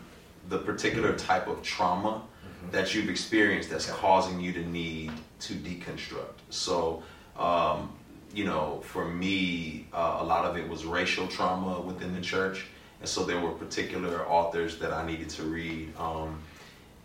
the 0.48 0.58
particular 0.58 1.14
type 1.14 1.46
of 1.46 1.62
trauma 1.62 2.22
that 2.70 2.94
you've 2.94 3.10
experienced 3.10 3.70
that's 3.70 3.88
Okay. 3.88 3.98
causing 3.98 4.40
you 4.40 4.52
to 4.52 4.64
need 4.66 5.12
to 5.40 5.54
deconstruct. 5.54 6.38
So, 6.50 7.02
um, 7.38 7.90
you 8.32 8.44
know, 8.44 8.80
for 8.84 9.04
me, 9.06 9.86
uh, 9.92 10.18
a 10.20 10.24
lot 10.24 10.44
of 10.44 10.56
it 10.56 10.68
was 10.68 10.84
racial 10.84 11.26
trauma 11.26 11.80
within 11.80 12.14
the 12.14 12.20
church, 12.20 12.66
and 13.00 13.08
so 13.08 13.24
there 13.24 13.40
were 13.40 13.50
particular 13.52 14.26
authors 14.26 14.78
that 14.78 14.92
I 14.92 15.06
needed 15.06 15.28
to 15.30 15.42
read. 15.44 15.92
Um, 15.98 16.40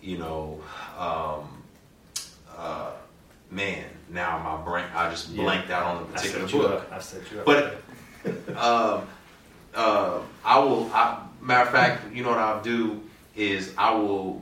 you 0.04 0.18
know, 0.18 0.60
um, 1.00 1.64
uh, 2.58 2.92
man, 3.50 3.86
now 4.10 4.38
my 4.40 4.64
brain, 4.64 4.86
I 4.94 5.10
just 5.10 5.30
Yeah. 5.30 5.44
blanked 5.44 5.70
out 5.72 5.84
on 5.86 6.00
the 6.04 6.06
particular 6.14 6.48
set 6.48 6.54
you 6.56 6.62
book. 6.62 6.72
up. 6.82 6.92
I 6.92 7.00
set 7.00 7.22
you 7.32 7.40
up. 7.40 7.46
But 7.46 8.58
um, 8.58 9.08
uh, 9.74 10.20
I 10.46 10.60
will. 10.60 10.92
I, 10.94 11.20
matter 11.42 11.64
of 11.64 11.70
fact, 11.72 12.14
you 12.14 12.24
know 12.24 12.30
what 12.30 12.38
I'll 12.40 12.62
do 12.62 13.02
is 13.36 13.74
I 13.78 13.94
will 13.96 14.42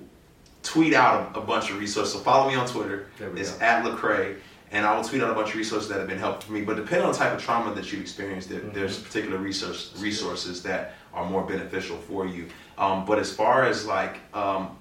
tweet 0.63 0.93
out 0.93 1.35
a, 1.35 1.39
a 1.39 1.41
bunch 1.41 1.69
of 1.71 1.79
resources. 1.79 2.13
So 2.13 2.19
follow 2.19 2.49
me 2.49 2.55
on 2.55 2.67
Twitter. 2.67 3.07
It's 3.35 3.51
go. 3.53 3.65
at 3.65 3.83
Lecrae, 3.85 4.35
and 4.71 4.85
I 4.85 4.95
will 4.95 5.03
tweet 5.03 5.21
out 5.21 5.29
a 5.29 5.33
bunch 5.33 5.49
of 5.49 5.55
resources 5.55 5.89
that 5.89 5.99
have 5.99 6.07
been 6.07 6.19
helpful 6.19 6.47
for 6.47 6.53
me. 6.53 6.61
But 6.61 6.75
depending 6.75 7.05
on 7.05 7.13
the 7.13 7.17
type 7.17 7.33
of 7.33 7.41
trauma 7.41 7.73
that 7.75 7.91
you've 7.91 8.01
experienced, 8.01 8.49
there, 8.49 8.59
Mhm. 8.59 8.73
there's 8.73 8.97
particular 8.99 9.37
resource 9.37 9.91
resources 9.99 10.63
that 10.63 10.95
are 11.13 11.25
more 11.25 11.43
beneficial 11.43 11.97
for 11.97 12.25
you. 12.25 12.47
Um, 12.77 13.05
but 13.05 13.19
as 13.19 13.31
far 13.33 13.63
as 13.63 13.85
like 13.85 14.17
um, 14.33 14.77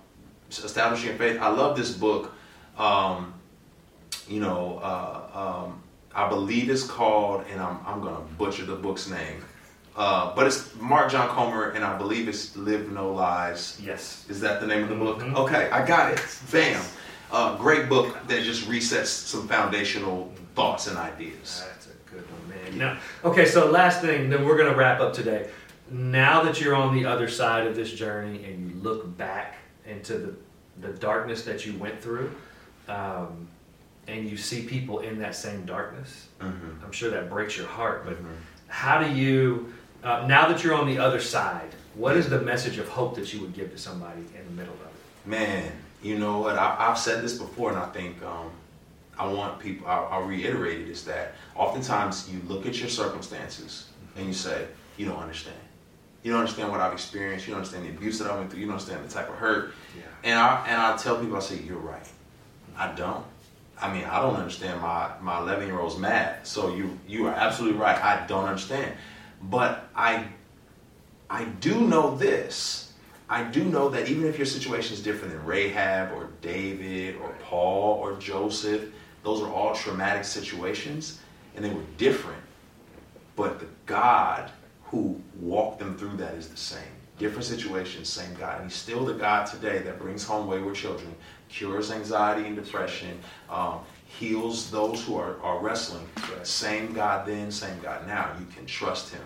establishing 0.59 1.17
faith, 1.17 1.41
I 1.41 1.49
love 1.49 1.77
this 1.77 1.93
book. 1.93 2.33
Um, 2.77 3.35
you 4.29 4.41
know, 4.41 4.79
uh, 4.83 5.65
um, 5.67 5.83
I 6.15 6.29
believe 6.29 6.71
it's 6.71 6.85
called, 6.85 7.45
and 7.51 7.61
I'm, 7.61 7.79
I'm 7.87 8.01
gonna 8.01 8.21
butcher 8.39 8.65
the 8.65 8.77
book's 8.77 9.09
name. 9.09 9.45
Uh, 9.97 10.35
but 10.35 10.47
it's 10.47 10.75
Mark 10.77 11.11
John 11.11 11.29
Comer, 11.29 11.71
and 11.71 11.85
I 11.85 11.99
believe 11.99 12.29
it's 12.29 12.57
Live 12.57 12.91
No 12.91 13.13
Lies. 13.13 13.81
Yes. 13.85 14.25
Is 14.29 14.41
that 14.41 14.61
the 14.61 14.67
name 14.67 14.83
of 14.85 14.89
the 14.89 14.95
book? 14.95 15.19
Mhm. 15.19 15.35
Okay, 15.35 15.69
I 15.71 15.85
got 15.85 16.13
it. 16.13 16.23
Bam. 16.51 16.83
Uh, 17.33 17.57
great 17.57 17.89
book 17.89 18.17
that 18.29 18.43
just 18.43 18.69
resets 18.69 19.07
some 19.07 19.47
foundational 19.47 20.33
thoughts 20.57 20.87
and 20.89 20.97
ideas. 20.97 21.65
That's 21.67 21.87
a 21.87 22.11
good 22.11 22.25
one, 22.31 22.49
man. 22.49 22.79
Now, 22.79 22.99
okay, 23.25 23.47
so 23.47 23.71
last 23.71 24.01
thing, 24.01 24.31
then 24.31 24.45
we're 24.45 24.57
going 24.57 24.71
to 24.71 24.77
wrap 24.77 25.01
up 25.01 25.13
today. 25.13 25.49
Now 25.91 26.43
that 26.43 26.61
you're 26.61 26.75
on 26.75 26.95
the 26.95 27.05
other 27.05 27.29
side 27.29 27.67
of 27.67 27.77
this 27.77 27.93
journey 27.93 28.45
and 28.45 28.69
you 28.71 28.81
look 28.81 29.17
back 29.17 29.57
into 29.91 30.19
the, 30.19 30.35
the 30.81 30.93
darkness 30.99 31.43
that 31.45 31.67
you 31.67 31.77
went 31.77 32.01
through, 32.01 32.31
um, 32.89 33.49
and 34.07 34.29
you 34.29 34.37
see 34.37 34.63
people 34.63 35.01
in 35.01 35.19
that 35.19 35.35
same 35.35 35.65
darkness, 35.67 36.29
Mhm. 36.41 36.83
I'm 36.85 36.93
sure 36.93 37.11
that 37.11 37.29
breaks 37.29 37.57
your 37.57 37.67
heart. 37.67 38.05
But 38.05 38.17
Mhm. 38.23 38.27
how 38.69 39.03
do 39.03 39.11
you, 39.13 39.73
uh, 40.03 40.25
now 40.27 40.49
that 40.49 40.65
you're 40.65 40.75
on 40.75 40.87
the 40.87 40.99
other 40.99 41.21
side, 41.21 41.75
what 41.95 42.17
is 42.17 42.29
the 42.29 42.41
message 42.41 42.79
of 42.79 42.89
hope 42.89 43.15
that 43.17 43.33
you 43.35 43.41
would 43.41 43.53
give 43.53 43.71
to 43.73 43.79
somebody 43.79 44.21
in 44.37 44.45
the 44.47 44.53
middle 44.53 44.75
of 44.75 44.81
it? 44.81 45.29
Man, 45.29 45.73
you 46.03 46.19
know 46.19 46.39
what? 46.39 46.57
I, 46.57 46.77
I've 46.79 46.99
said 46.99 47.23
this 47.23 47.37
before, 47.37 47.71
and 47.71 47.79
I 47.79 47.87
think 47.87 48.23
um, 48.23 48.51
I 49.19 49.27
want 49.27 49.59
people. 49.61 49.87
I'll, 49.87 50.09
I'll 50.11 50.23
reiterate 50.23 50.81
it: 50.81 50.89
is 50.89 51.05
that 51.05 51.35
oftentimes 51.55 52.31
you 52.31 52.41
look 52.49 52.65
at 52.67 52.79
your 52.81 52.89
circumstances 52.89 53.89
and 54.17 54.27
you 54.27 54.33
say, 54.33 54.67
"You 54.97 55.07
don't 55.07 55.19
understand. 55.19 55.57
You 56.23 56.33
don't 56.33 56.41
understand 56.41 56.71
what 56.71 56.81
I've 56.81 56.93
experienced. 56.93 57.47
You 57.47 57.53
don't 57.53 57.63
understand 57.63 57.87
the 57.87 57.91
abuse 57.91 58.19
that 58.19 58.31
I 58.31 58.37
went 58.37 58.51
through. 58.51 58.61
You 58.61 58.67
don't 58.67 58.75
understand 58.75 59.05
the 59.05 59.13
type 59.13 59.29
of 59.29 59.37
hurt." 59.37 59.73
Yeah. 59.97 60.03
And 60.25 60.39
I 60.39 60.67
and 60.67 60.81
I 60.81 60.97
tell 60.97 61.19
people, 61.19 61.37
I 61.37 61.41
say, 61.41 61.57
"You're 61.57 61.79
right. 61.79 62.07
I 62.77 62.93
don't. 62.93 63.25
I 63.81 63.93
mean, 63.93 64.05
I 64.05 64.21
don't 64.21 64.37
understand 64.37 64.81
my 64.81 65.11
my 65.21 65.39
11 65.39 65.67
year 65.67 65.79
old's 65.81 65.97
math. 65.97 66.47
So 66.47 66.75
you 66.75 66.99
you 67.07 67.27
are 67.27 67.35
absolutely 67.35 67.79
right. 67.79 68.03
I 68.03 68.27
don't 68.27 68.47
understand, 68.47 68.93
but 69.43 69.89
I 69.97 70.27
I 71.31 71.45
do 71.45 71.81
know 71.81 72.17
this. 72.17 72.93
I 73.29 73.45
do 73.45 73.65
know 73.65 73.89
that 73.91 74.09
even 74.09 74.27
if 74.27 74.37
your 74.37 74.47
situation 74.47 74.95
is 74.95 75.03
different 75.03 75.33
than 75.33 75.45
Rahab 75.47 76.13
or 76.13 76.29
David 76.43 77.17
or 77.17 77.33
Paul 77.45 77.99
or 77.99 78.17
Joseph, 78.17 78.89
those 79.23 79.41
are 79.41 79.53
all 79.53 79.73
traumatic 79.75 80.25
situations 80.25 81.21
and 81.55 81.65
they 81.65 81.71
were 81.71 81.85
different. 81.97 82.43
But 83.37 83.61
the 83.61 83.67
God 83.87 84.51
who 84.91 85.21
walked 85.41 85.79
them 85.79 85.97
through 85.97 86.17
that 86.17 86.35
is 86.35 86.49
the 86.49 86.57
same. 86.57 86.83
Different 87.19 87.45
situations, 87.45 88.09
same 88.09 88.35
God. 88.35 88.61
And 88.61 88.71
He's 88.71 88.79
still 88.79 89.05
the 89.05 89.15
God 89.15 89.47
today 89.47 89.79
that 89.79 89.99
brings 89.99 90.25
home 90.25 90.47
wayward 90.47 90.75
children, 90.75 91.15
cures 91.49 91.91
anxiety 91.91 92.47
and 92.47 92.57
depression, 92.57 93.19
um, 93.49 93.81
heals 94.07 94.71
those 94.71 95.05
who 95.05 95.17
are, 95.17 95.41
are 95.43 95.61
wrestling. 95.61 96.07
Right. 96.17 96.47
Same 96.47 96.93
God 96.93 97.27
then, 97.27 97.51
same 97.51 97.79
God 97.81 98.07
now. 98.07 98.35
You 98.39 98.47
can 98.55 98.67
trust 98.67 99.13
Him 99.13 99.23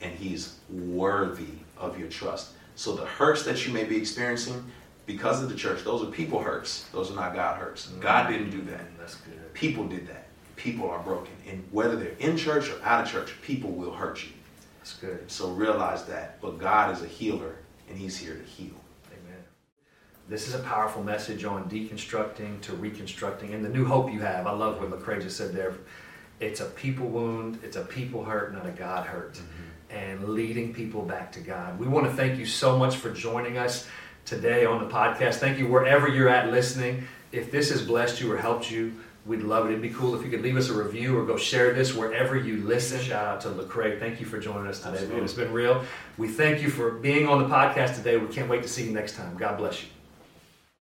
and 0.00 0.14
he's 0.14 0.56
worthy 0.70 1.46
of 1.76 1.98
your 1.98 2.08
trust. 2.08 2.52
So 2.76 2.94
the 2.94 3.06
hurts 3.06 3.44
that 3.44 3.66
you 3.66 3.72
may 3.72 3.84
be 3.84 3.96
experiencing 3.96 4.64
because 5.06 5.42
of 5.42 5.48
the 5.48 5.56
church, 5.56 5.84
those 5.84 6.06
are 6.06 6.10
people 6.10 6.40
hurts. 6.40 6.84
Those 6.92 7.10
are 7.10 7.14
not 7.14 7.34
God 7.34 7.58
hurts. 7.58 7.88
God 8.00 8.28
didn't 8.28 8.50
do 8.50 8.60
that. 8.62 8.98
That's 8.98 9.16
good. 9.16 9.54
People 9.54 9.86
did 9.86 10.06
that. 10.08 10.28
People 10.56 10.88
are 10.90 10.98
broken. 10.98 11.32
And 11.48 11.64
whether 11.70 11.96
they're 11.96 12.16
in 12.18 12.36
church 12.36 12.68
or 12.68 12.82
out 12.84 13.04
of 13.04 13.10
church, 13.10 13.32
people 13.42 13.70
will 13.70 13.92
hurt 13.92 14.22
you. 14.22 14.30
That's 14.88 15.00
good. 15.00 15.30
So 15.30 15.50
realize 15.50 16.04
that. 16.04 16.40
But 16.40 16.58
God 16.58 16.96
is 16.96 17.02
a 17.02 17.06
healer 17.06 17.56
and 17.90 17.98
he's 17.98 18.16
here 18.16 18.34
to 18.34 18.42
heal. 18.42 18.74
Amen. 19.12 19.42
This 20.30 20.48
is 20.48 20.54
a 20.54 20.60
powerful 20.60 21.02
message 21.02 21.44
on 21.44 21.68
deconstructing 21.68 22.62
to 22.62 22.72
reconstructing 22.72 23.52
and 23.52 23.62
the 23.62 23.68
new 23.68 23.84
hope 23.84 24.10
you 24.10 24.20
have. 24.20 24.46
I 24.46 24.52
love 24.52 24.80
what 24.80 24.90
Lecrae 24.90 25.20
just 25.20 25.36
said 25.36 25.52
there. 25.52 25.74
It's 26.40 26.60
a 26.60 26.64
people 26.64 27.06
wound, 27.06 27.58
it's 27.62 27.76
a 27.76 27.82
people 27.82 28.24
hurt, 28.24 28.54
not 28.54 28.64
a 28.64 28.70
God 28.70 29.06
hurt. 29.06 29.34
Mm-hmm. 29.34 29.94
And 29.94 30.28
leading 30.30 30.72
people 30.72 31.02
back 31.02 31.32
to 31.32 31.40
God. 31.40 31.78
We 31.78 31.86
want 31.86 32.06
to 32.06 32.12
thank 32.12 32.38
you 32.38 32.46
so 32.46 32.78
much 32.78 32.96
for 32.96 33.10
joining 33.10 33.58
us 33.58 33.86
today 34.24 34.64
on 34.64 34.86
the 34.86 34.90
podcast. 34.90 35.36
Thank 35.36 35.58
you 35.58 35.66
wherever 35.66 36.08
you're 36.08 36.28
at 36.28 36.50
listening. 36.50 37.06
If 37.32 37.50
this 37.50 37.70
has 37.70 37.82
blessed 37.82 38.20
you 38.20 38.32
or 38.32 38.38
helped 38.38 38.70
you, 38.70 38.94
we'd 39.28 39.42
love 39.42 39.66
it. 39.66 39.68
It'd 39.68 39.82
be 39.82 39.90
cool 39.90 40.14
if 40.14 40.24
you 40.24 40.30
could 40.30 40.42
leave 40.42 40.56
us 40.56 40.70
a 40.70 40.72
review 40.72 41.16
or 41.16 41.24
go 41.24 41.36
share 41.36 41.72
this 41.74 41.94
wherever 41.94 42.36
you 42.36 42.56
listen. 42.62 43.00
Shout 43.00 43.26
out 43.26 43.40
to 43.42 43.48
Lecrae. 43.50 44.00
Thank 44.00 44.18
you 44.20 44.26
for 44.26 44.38
joining 44.38 44.66
us 44.66 44.80
today, 44.80 45.06
man. 45.06 45.22
It's 45.22 45.34
been 45.34 45.52
real. 45.52 45.84
We 46.16 46.28
thank 46.28 46.62
you 46.62 46.70
for 46.70 46.92
being 46.92 47.28
on 47.28 47.42
the 47.42 47.48
podcast 47.54 47.94
today. 47.94 48.16
We 48.16 48.28
can't 48.28 48.48
wait 48.48 48.62
to 48.62 48.68
see 48.68 48.84
you 48.84 48.92
next 48.92 49.14
time. 49.16 49.36
God 49.36 49.58
bless 49.58 49.82
you. 49.82 49.88